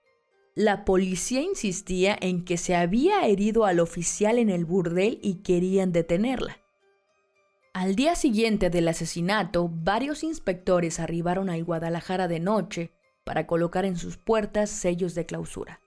[0.55, 5.91] La policía insistía en que se había herido al oficial en el burdel y querían
[5.91, 6.59] detenerla.
[7.73, 12.91] Al día siguiente del asesinato, varios inspectores arribaron al Guadalajara de noche
[13.23, 15.79] para colocar en sus puertas sellos de clausura.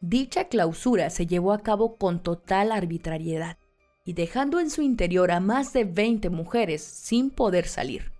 [0.00, 3.58] Dicha clausura se llevó a cabo con total arbitrariedad
[4.04, 8.12] y dejando en su interior a más de 20 mujeres sin poder salir.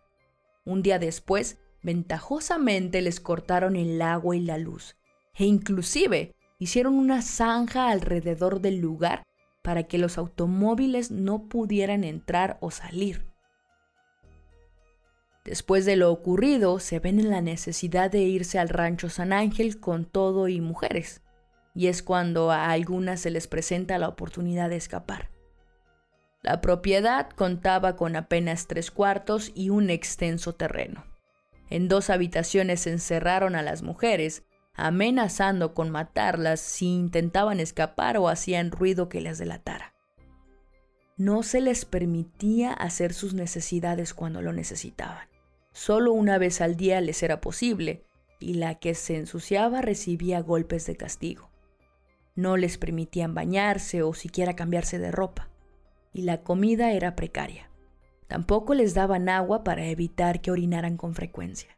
[0.65, 4.97] Un día después, ventajosamente les cortaron el agua y la luz,
[5.35, 9.25] e inclusive hicieron una zanja alrededor del lugar
[9.63, 13.30] para que los automóviles no pudieran entrar o salir.
[15.45, 19.81] Después de lo ocurrido, se ven en la necesidad de irse al rancho San Ángel
[19.81, 21.23] con todo y mujeres,
[21.75, 25.31] y es cuando a algunas se les presenta la oportunidad de escapar.
[26.43, 31.05] La propiedad contaba con apenas tres cuartos y un extenso terreno.
[31.69, 34.43] En dos habitaciones encerraron a las mujeres
[34.75, 39.95] amenazando con matarlas si intentaban escapar o hacían ruido que les delatara.
[41.21, 45.29] No se les permitía hacer sus necesidades cuando lo necesitaban.
[45.71, 48.07] Solo una vez al día les era posible,
[48.39, 51.51] y la que se ensuciaba recibía golpes de castigo.
[52.37, 55.51] No les permitían bañarse o siquiera cambiarse de ropa,
[56.15, 57.69] y la comida era precaria.
[58.27, 61.77] Tampoco les daban agua para evitar que orinaran con frecuencia.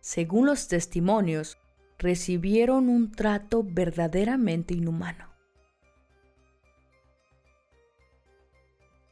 [0.00, 1.58] Según los testimonios,
[1.96, 5.33] recibieron un trato verdaderamente inhumano.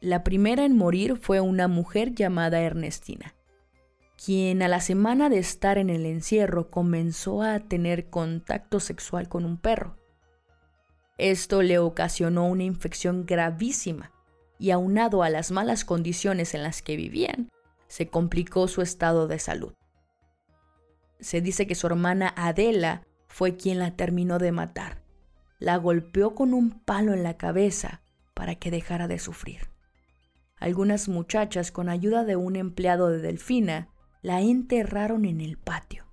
[0.02, 3.36] La primera en morir fue una mujer llamada Ernestina,
[4.16, 9.44] quien a la semana de estar en el encierro comenzó a tener contacto sexual con
[9.44, 9.96] un perro.
[11.18, 14.10] Esto le ocasionó una infección gravísima
[14.58, 17.48] y aunado a las malas condiciones en las que vivían,
[17.86, 19.72] se complicó su estado de salud.
[21.20, 25.00] Se dice que su hermana Adela fue quien la terminó de matar.
[25.60, 28.02] La golpeó con un palo en la cabeza
[28.34, 29.71] para que dejara de sufrir.
[30.62, 33.88] Algunas muchachas, con ayuda de un empleado de Delfina,
[34.22, 36.04] la enterraron en el patio.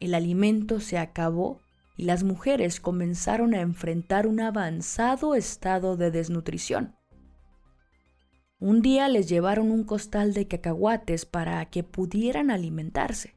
[0.00, 1.60] El alimento se acabó
[1.96, 6.96] y las mujeres comenzaron a enfrentar un avanzado estado de desnutrición.
[8.58, 13.36] Un día les llevaron un costal de cacahuates para que pudieran alimentarse.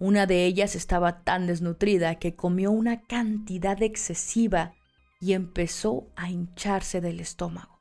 [0.00, 4.74] Una de ellas estaba tan desnutrida que comió una cantidad excesiva
[5.20, 7.79] y empezó a hincharse del estómago.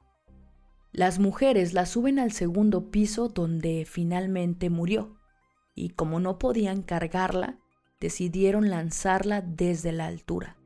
[0.91, 5.19] Las mujeres la suben al segundo piso donde finalmente murió,
[5.75, 7.59] y como no podían cargarla,
[7.99, 10.57] decidieron lanzarla desde la altura.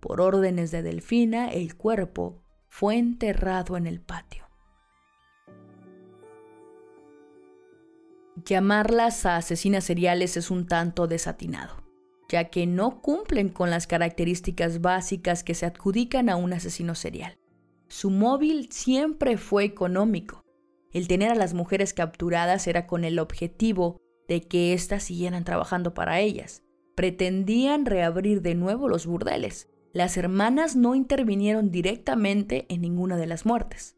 [0.00, 4.44] Por órdenes de Delfina, el cuerpo fue enterrado en el patio.
[8.44, 11.82] Llamarlas a asesinas seriales es un tanto desatinado,
[12.28, 17.36] ya que no cumplen con las características básicas que se adjudican a un asesino serial.
[17.88, 20.44] Su móvil siempre fue económico.
[20.92, 25.94] El tener a las mujeres capturadas era con el objetivo de que éstas siguieran trabajando
[25.94, 26.62] para ellas.
[26.94, 29.68] Pretendían reabrir de nuevo los burdeles.
[29.92, 33.96] Las hermanas no intervinieron directamente en ninguna de las muertes.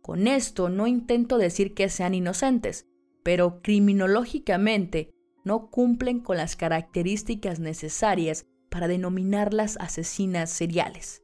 [0.00, 2.86] Con esto no intento decir que sean inocentes,
[3.22, 5.10] pero criminológicamente
[5.44, 11.22] no cumplen con las características necesarias para denominarlas asesinas seriales.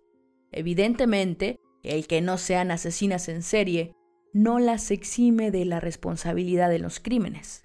[0.53, 3.95] Evidentemente, el que no sean asesinas en serie
[4.33, 7.65] no las exime de la responsabilidad de los crímenes.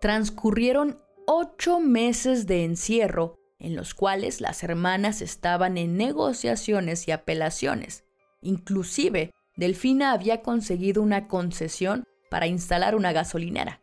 [0.00, 8.04] Transcurrieron ocho meses de encierro en los cuales las hermanas estaban en negociaciones y apelaciones.
[8.40, 13.80] Inclusive, Delfina había conseguido una concesión para instalar una gasolinera.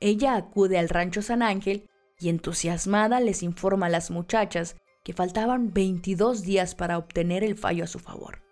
[0.00, 5.72] Ella acude al rancho San Ángel y entusiasmada les informa a las muchachas que faltaban
[5.72, 8.42] 22 días para obtener el fallo a su favor.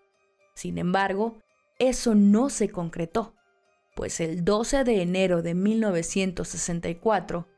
[0.54, 1.38] Sin embargo,
[1.78, 3.34] eso no se concretó,
[3.94, 7.48] pues el 12 de enero de 1964,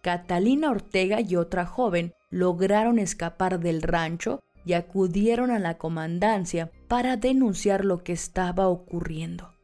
[0.00, 7.16] Catalina Ortega y otra joven lograron escapar del rancho y acudieron a la comandancia para
[7.16, 9.55] denunciar lo que estaba ocurriendo.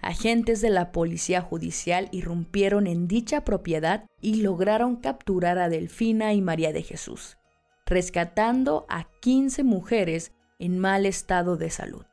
[0.00, 6.40] Agentes de la policía judicial irrumpieron en dicha propiedad y lograron capturar a Delfina y
[6.40, 7.36] María de Jesús,
[7.84, 12.04] rescatando a 15 mujeres en mal estado de salud.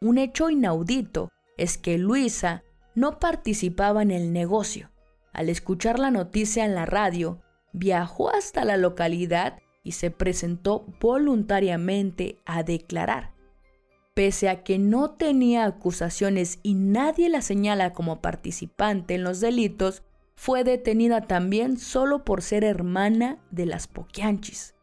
[0.00, 2.62] Un hecho inaudito es que Luisa
[2.94, 4.90] no participaba en el negocio.
[5.32, 12.38] Al escuchar la noticia en la radio, viajó hasta la localidad y se presentó voluntariamente
[12.44, 13.35] a declarar
[14.16, 20.04] pese a que no tenía acusaciones y nadie la señala como participante en los delitos,
[20.36, 24.74] fue detenida también solo por ser hermana de las Poquianchis.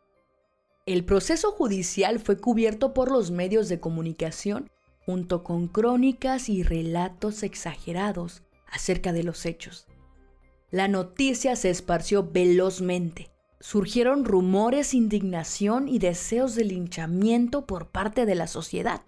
[0.85, 4.69] El proceso judicial fue cubierto por los medios de comunicación
[5.03, 9.87] junto con crónicas y relatos exagerados acerca de los hechos.
[10.69, 13.31] La noticia se esparció velozmente.
[13.59, 19.01] Surgieron rumores, indignación y deseos de linchamiento por parte de la sociedad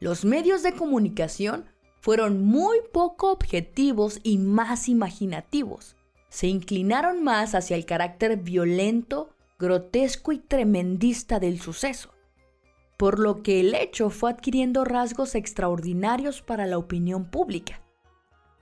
[0.00, 1.66] los medios de comunicación
[2.00, 5.96] fueron muy poco objetivos y más imaginativos.
[6.28, 12.10] Se inclinaron más hacia el carácter violento, grotesco y tremendista del suceso,
[12.96, 17.80] por lo que el hecho fue adquiriendo rasgos extraordinarios para la opinión pública.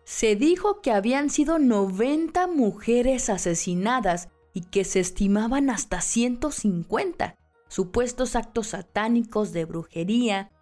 [0.05, 7.37] Se dijo que habían sido 90 mujeres asesinadas y que se estimaban hasta 150
[7.69, 10.53] supuestos actos satánicos de brujería,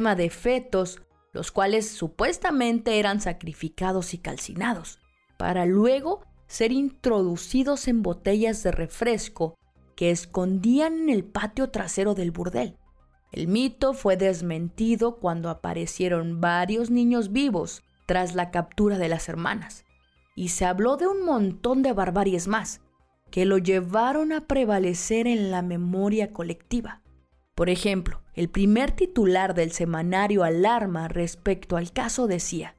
[0.00, 4.98] de fetos, los cuales supuestamente eran sacrificados y calcinados,
[5.36, 9.58] para luego ser introducidos en botellas de refresco
[9.94, 12.78] que escondían en el patio trasero del burdel.
[13.32, 19.84] El mito fue desmentido cuando aparecieron varios niños vivos tras la captura de las hermanas,
[20.34, 22.80] y se habló de un montón de barbaries más,
[23.30, 27.02] que lo llevaron a prevalecer en la memoria colectiva.
[27.54, 32.76] Por ejemplo, el primer titular del semanario Alarma respecto al caso decía,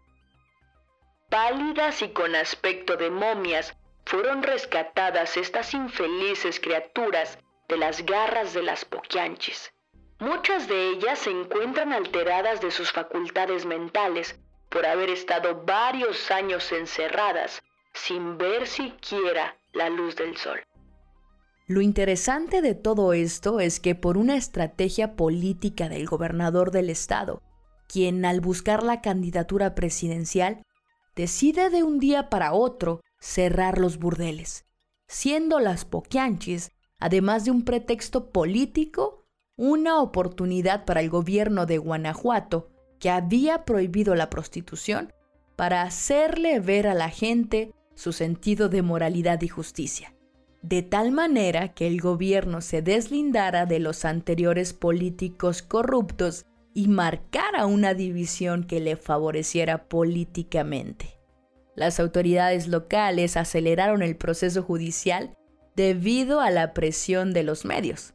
[1.29, 3.75] pálidas y con aspecto de momias,
[4.05, 9.73] fueron rescatadas estas infelices criaturas de las garras de las poquianchis.
[10.19, 14.39] Muchas de ellas se encuentran alteradas de sus facultades mentales
[14.69, 20.63] por haber estado varios años encerradas sin ver siquiera la luz del sol.
[21.73, 27.41] Lo interesante de todo esto es que por una estrategia política del gobernador del estado,
[27.87, 30.61] quien al buscar la candidatura presidencial
[31.15, 34.65] decide de un día para otro cerrar los burdeles,
[35.07, 36.69] siendo las poquianchis,
[36.99, 39.25] además de un pretexto político,
[39.57, 42.69] una oportunidad para el gobierno de Guanajuato,
[42.99, 45.11] que había prohibido la prostitución,
[45.55, 50.13] para hacerle ver a la gente su sentido de moralidad y justicia,
[50.63, 57.65] de tal manera que el gobierno se deslindara de los anteriores políticos corruptos y marcara
[57.65, 61.19] una división que le favoreciera políticamente.
[61.75, 65.35] Las autoridades locales aceleraron el proceso judicial
[65.75, 68.13] debido a la presión de los medios,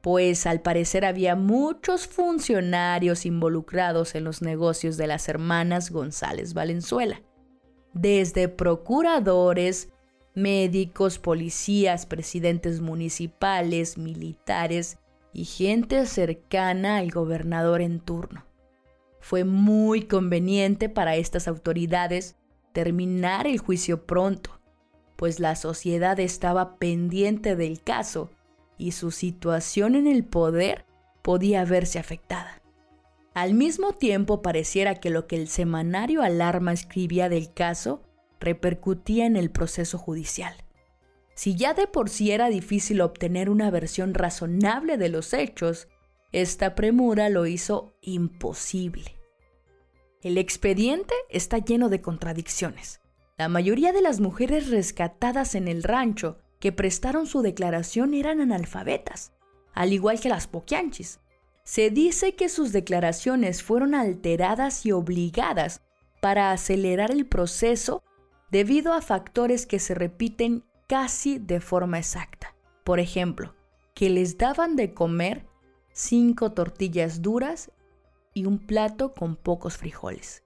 [0.00, 7.22] pues al parecer había muchos funcionarios involucrados en los negocios de las hermanas González Valenzuela,
[7.92, 9.90] desde procuradores,
[10.38, 14.98] médicos, policías, presidentes municipales, militares
[15.32, 18.44] y gente cercana al gobernador en turno.
[19.20, 22.36] Fue muy conveniente para estas autoridades
[22.72, 24.60] terminar el juicio pronto,
[25.16, 28.30] pues la sociedad estaba pendiente del caso
[28.78, 30.86] y su situación en el poder
[31.22, 32.62] podía verse afectada.
[33.34, 38.02] Al mismo tiempo pareciera que lo que el semanario Alarma escribía del caso
[38.40, 40.54] repercutía en el proceso judicial.
[41.34, 45.88] Si ya de por sí era difícil obtener una versión razonable de los hechos,
[46.32, 49.16] esta premura lo hizo imposible.
[50.20, 53.00] El expediente está lleno de contradicciones.
[53.36, 59.32] La mayoría de las mujeres rescatadas en el rancho que prestaron su declaración eran analfabetas,
[59.74, 61.20] al igual que las poquianchis.
[61.62, 65.82] Se dice que sus declaraciones fueron alteradas y obligadas
[66.20, 68.02] para acelerar el proceso
[68.50, 72.54] debido a factores que se repiten casi de forma exacta.
[72.84, 73.54] Por ejemplo,
[73.94, 75.46] que les daban de comer
[75.92, 77.70] cinco tortillas duras
[78.32, 80.44] y un plato con pocos frijoles.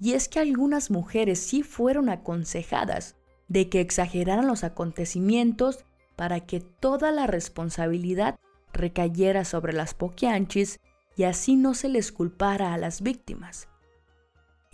[0.00, 3.16] Y es que algunas mujeres sí fueron aconsejadas
[3.48, 5.84] de que exageraran los acontecimientos
[6.16, 8.36] para que toda la responsabilidad
[8.72, 10.80] recayera sobre las poquianchis
[11.16, 13.68] y así no se les culpara a las víctimas.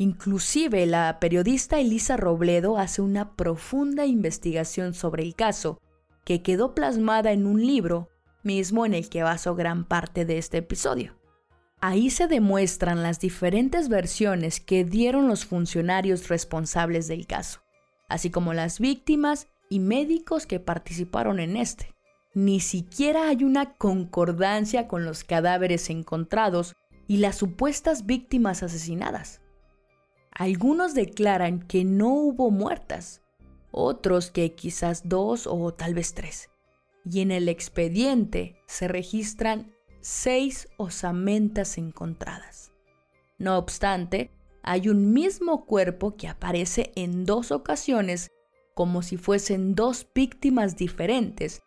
[0.00, 5.80] Inclusive la periodista Elisa Robledo hace una profunda investigación sobre el caso,
[6.24, 8.08] que quedó plasmada en un libro,
[8.44, 11.18] mismo en el que basó gran parte de este episodio.
[11.80, 17.60] Ahí se demuestran las diferentes versiones que dieron los funcionarios responsables del caso,
[18.08, 21.92] así como las víctimas y médicos que participaron en este.
[22.34, 26.76] Ni siquiera hay una concordancia con los cadáveres encontrados
[27.08, 29.40] y las supuestas víctimas asesinadas.
[30.38, 33.22] Algunos declaran que no hubo muertas,
[33.72, 36.48] otros que quizás dos o tal vez tres.
[37.04, 42.70] Y en el expediente se registran seis osamentas encontradas.
[43.38, 44.30] No obstante,
[44.62, 48.30] hay un mismo cuerpo que aparece en dos ocasiones
[48.74, 51.62] como si fuesen dos víctimas diferentes,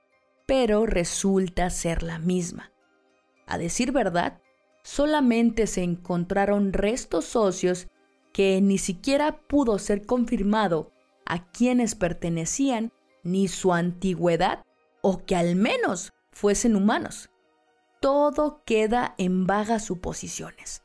[0.45, 2.71] pero resulta ser la misma.
[3.47, 4.39] A decir verdad,
[4.81, 7.89] solamente se encontraron restos óseos
[8.33, 10.91] que ni siquiera pudo ser confirmado
[11.25, 12.91] a quienes pertenecían
[13.23, 14.63] ni su antigüedad
[15.01, 17.29] o que al menos fuesen humanos
[18.01, 20.81] todo queda en vagas suposiciones.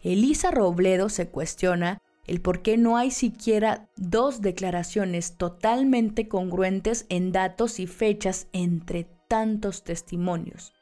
[0.00, 7.32] Elisa Robledo se cuestiona el por qué no hay siquiera dos declaraciones totalmente congruentes en
[7.32, 10.72] datos y fechas entre tantos testimonios,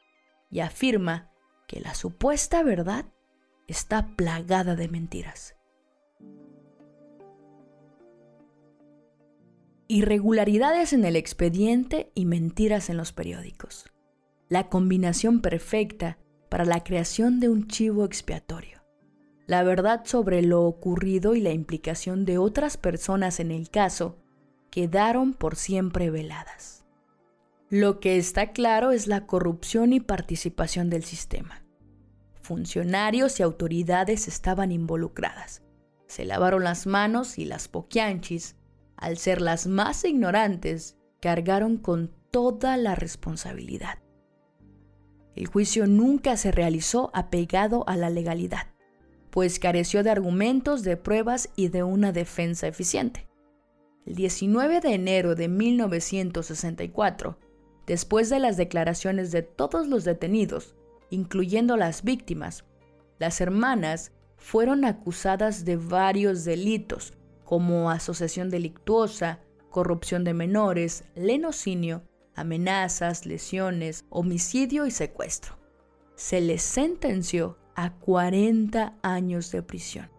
[0.49, 1.31] y afirma
[1.67, 3.05] que la supuesta verdad
[3.67, 5.54] está plagada de mentiras.
[9.87, 13.85] Irregularidades en el expediente y mentiras en los periódicos
[14.47, 16.19] la combinación perfecta
[16.49, 18.83] para la creación de un chivo expiatorio.
[19.47, 24.17] La verdad sobre lo ocurrido y la implicación de otras personas en el caso
[24.71, 26.85] quedaron por siempre veladas.
[27.69, 31.63] Lo que está claro es la corrupción y participación del sistema.
[32.41, 35.63] Funcionarios y autoridades estaban involucradas.
[36.07, 38.55] Se lavaron las manos y las poquianchis,
[38.97, 43.99] al ser las más ignorantes, cargaron con toda la responsabilidad.
[45.35, 48.67] El juicio nunca se realizó apegado a la legalidad,
[49.31, 53.27] pues careció de argumentos, de pruebas y de una defensa eficiente.
[54.05, 57.37] El 19 de enero de 1964,
[57.85, 60.75] después de las declaraciones de todos los detenidos,
[61.09, 62.63] incluyendo las víctimas,
[63.17, 67.13] las hermanas fueron acusadas de varios delitos,
[67.45, 69.39] como asociación delictuosa,
[69.69, 72.03] corrupción de menores, lenocinio,
[72.35, 75.57] amenazas, lesiones, homicidio y secuestro.
[76.15, 80.09] Se les sentenció a 40 años de prisión,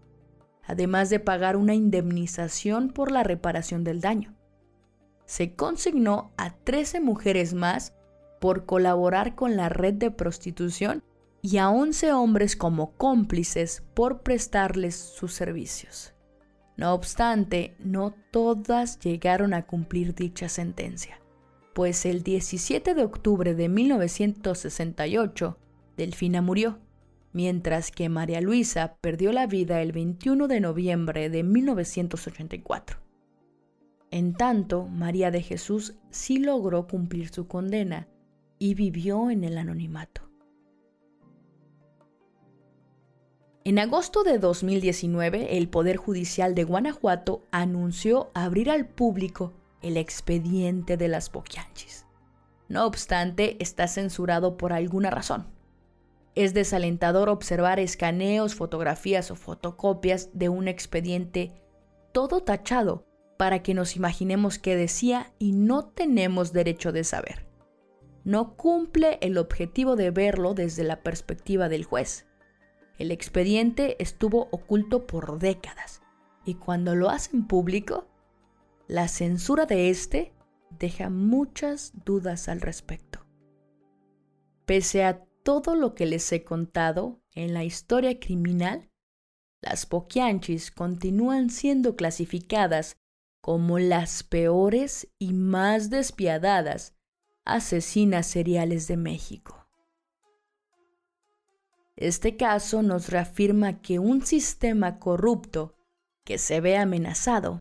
[0.62, 4.34] además de pagar una indemnización por la reparación del daño.
[5.24, 7.94] Se consignó a 13 mujeres más
[8.40, 11.02] por colaborar con la red de prostitución
[11.42, 16.15] y a 11 hombres como cómplices por prestarles sus servicios.
[16.76, 21.20] No obstante, no todas llegaron a cumplir dicha sentencia,
[21.74, 25.58] pues el 17 de octubre de 1968,
[25.96, 26.78] Delfina murió,
[27.32, 32.98] mientras que María Luisa perdió la vida el 21 de noviembre de 1984.
[34.10, 38.08] En tanto, María de Jesús sí logró cumplir su condena
[38.58, 40.25] y vivió en el anonimato.
[43.66, 50.96] En agosto de 2019, el Poder Judicial de Guanajuato anunció abrir al público el expediente
[50.96, 52.06] de las boquianchis.
[52.68, 55.48] No obstante, está censurado por alguna razón.
[56.36, 61.60] Es desalentador observar escaneos, fotografías o fotocopias de un expediente
[62.12, 63.04] todo tachado
[63.36, 67.48] para que nos imaginemos qué decía y no tenemos derecho de saber.
[68.22, 72.26] No cumple el objetivo de verlo desde la perspectiva del juez
[72.98, 76.02] el expediente estuvo oculto por décadas
[76.44, 78.06] y cuando lo hacen público,
[78.88, 80.32] la censura de este
[80.78, 83.26] deja muchas dudas al respecto.
[84.64, 88.90] Pese a todo lo que les he contado en la historia criminal,
[89.60, 92.96] las poquianchis continúan siendo clasificadas
[93.40, 96.94] como las peores y más despiadadas
[97.44, 99.65] asesinas seriales de México.
[101.96, 105.74] Este caso nos reafirma que un sistema corrupto
[106.24, 107.58] que se ve amenazado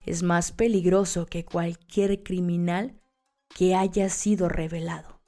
[0.00, 3.00] es más peligroso que cualquier criminal
[3.48, 5.20] que haya sido revelado.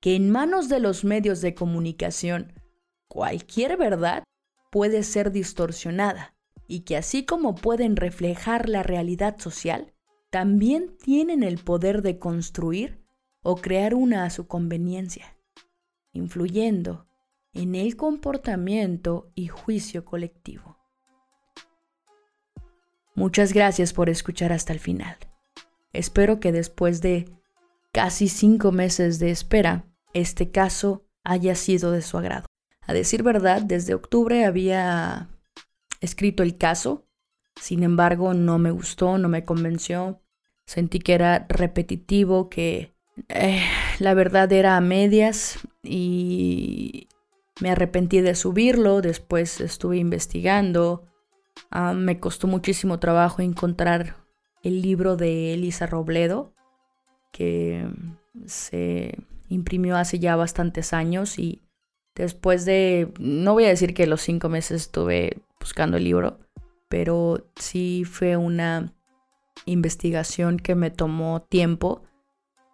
[0.00, 2.52] Que en manos de los medios de comunicación
[3.08, 4.24] cualquier verdad
[4.70, 6.34] puede ser distorsionada
[6.66, 9.92] y que así como pueden reflejar la realidad social,
[10.30, 13.02] también tienen el poder de construir
[13.42, 15.36] o crear una a su conveniencia,
[16.12, 17.09] influyendo
[17.52, 20.76] en el comportamiento y juicio colectivo.
[23.14, 25.16] Muchas gracias por escuchar hasta el final.
[25.92, 27.28] Espero que después de
[27.92, 29.84] casi cinco meses de espera,
[30.14, 32.46] este caso haya sido de su agrado.
[32.86, 35.28] A decir verdad, desde octubre había
[36.00, 37.06] escrito el caso,
[37.60, 40.22] sin embargo no me gustó, no me convenció,
[40.66, 42.94] sentí que era repetitivo, que
[43.28, 43.62] eh,
[43.98, 47.08] la verdad era a medias y
[47.60, 51.06] me arrepentí de subirlo, después estuve investigando.
[51.70, 54.16] Ah, me costó muchísimo trabajo encontrar
[54.62, 56.52] el libro de Elisa Robledo,
[57.32, 57.88] que
[58.46, 61.62] se imprimió hace ya bastantes años y
[62.14, 66.38] después de, no voy a decir que los cinco meses estuve buscando el libro,
[66.88, 68.92] pero sí fue una
[69.66, 72.02] investigación que me tomó tiempo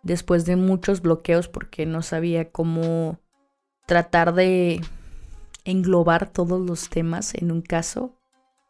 [0.02, 3.18] después de muchos bloqueos porque no sabía cómo
[3.86, 4.80] tratar de
[5.64, 8.12] englobar todos los temas en un caso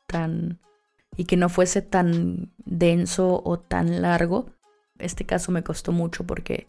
[0.07, 0.61] tan
[1.17, 4.47] y que no fuese tan denso o tan largo.
[4.99, 6.67] Este caso me costó mucho porque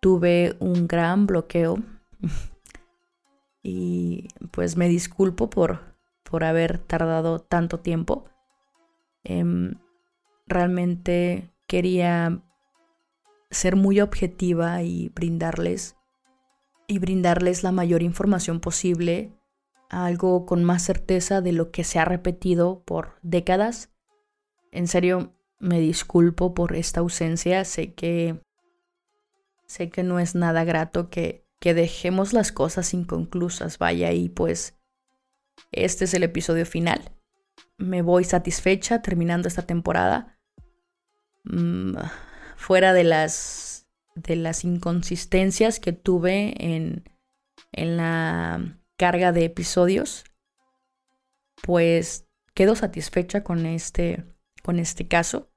[0.00, 1.78] tuve un gran bloqueo
[3.62, 5.80] y pues me disculpo por,
[6.24, 8.24] por haber tardado tanto tiempo.
[9.22, 9.74] Em,
[10.46, 12.40] realmente quería
[13.50, 15.97] ser muy objetiva y brindarles
[16.88, 19.32] y brindarles la mayor información posible,
[19.88, 23.90] algo con más certeza de lo que se ha repetido por décadas.
[24.72, 28.42] En serio, me disculpo por esta ausencia, sé que
[29.66, 34.78] sé que no es nada grato que que dejemos las cosas inconclusas, vaya, y pues
[35.72, 37.12] este es el episodio final.
[37.76, 40.38] Me voy satisfecha terminando esta temporada.
[41.44, 41.96] Mm,
[42.56, 43.77] fuera de las
[44.22, 47.04] de las inconsistencias que tuve en,
[47.72, 50.24] en la carga de episodios,
[51.62, 54.24] pues quedo satisfecha con este,
[54.62, 55.50] con este caso.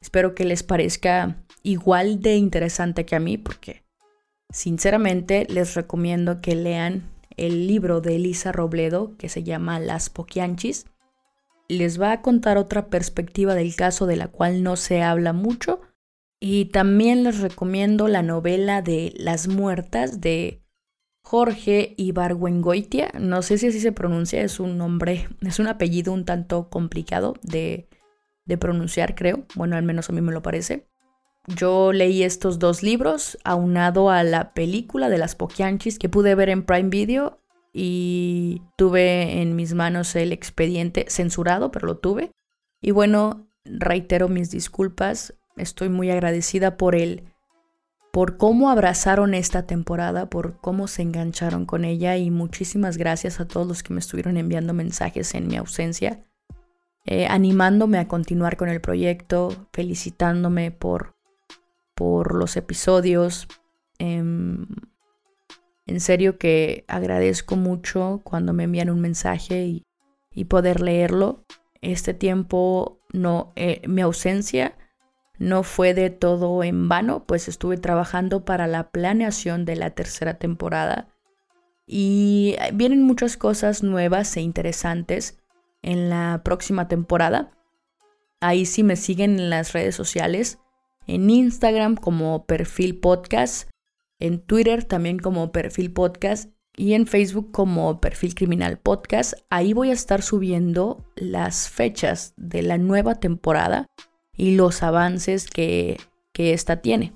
[0.00, 3.84] Espero que les parezca igual de interesante que a mí, porque
[4.50, 10.86] sinceramente les recomiendo que lean el libro de Elisa Robledo que se llama Las Poquianchis.
[11.68, 15.80] Les va a contar otra perspectiva del caso de la cual no se habla mucho.
[16.40, 20.62] Y también les recomiendo la novela de Las Muertas de
[21.22, 23.12] Jorge Ibargüengoitia.
[23.20, 27.34] No sé si así se pronuncia, es un nombre, es un apellido un tanto complicado
[27.42, 27.88] de,
[28.46, 29.44] de pronunciar, creo.
[29.54, 30.88] Bueno, al menos a mí me lo parece.
[31.46, 36.48] Yo leí estos dos libros aunado a la película de las Poquianchis que pude ver
[36.48, 37.38] en Prime Video
[37.72, 42.32] y tuve en mis manos el expediente censurado, pero lo tuve.
[42.80, 47.24] Y bueno, reitero mis disculpas, estoy muy agradecida por el
[48.12, 53.46] por cómo abrazaron esta temporada, por cómo se engancharon con ella y muchísimas gracias a
[53.46, 56.24] todos los que me estuvieron enviando mensajes en mi ausencia,
[57.04, 61.14] eh, animándome a continuar con el proyecto, felicitándome por
[62.00, 63.46] por los episodios.
[63.98, 64.66] Em,
[65.84, 71.44] en serio que agradezco mucho cuando me envían un mensaje y, poder leerlo.
[71.82, 74.78] Este tiempo, no, eh, mi ausencia
[75.40, 80.34] no fue de todo en vano, pues estuve trabajando para la planeación de la tercera
[80.34, 81.08] temporada.
[81.86, 85.38] Y vienen muchas cosas nuevas e interesantes
[85.80, 87.52] en la próxima temporada.
[88.40, 90.58] Ahí sí me siguen en las redes sociales
[91.06, 93.70] en Instagram como perfil podcast,
[94.18, 99.32] en Twitter también como perfil podcast y en Facebook como perfil criminal podcast.
[99.48, 103.86] Ahí voy a estar subiendo las fechas de la nueva temporada
[104.40, 106.00] y los avances que,
[106.32, 107.12] que esta tiene.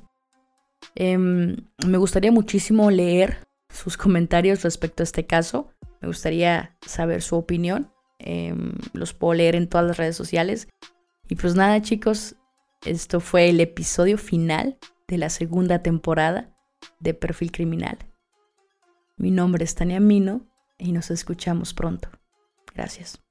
[0.95, 1.57] Em,
[1.87, 3.39] me gustaría muchísimo leer
[3.71, 5.71] sus comentarios respecto a este caso.
[6.03, 7.91] Me gustaría saber su opinión.
[8.19, 10.69] Em, los puedo leer en todas las redes sociales.
[11.27, 12.37] Y pues nada chicos,
[12.85, 14.77] esto fue el episodio final
[15.09, 16.55] de la segunda temporada
[17.01, 17.97] de Perfil Criminal.
[19.17, 20.47] Mi nombre es Tania Mino
[20.77, 22.11] y nos escuchamos pronto.
[22.75, 23.24] Gracias.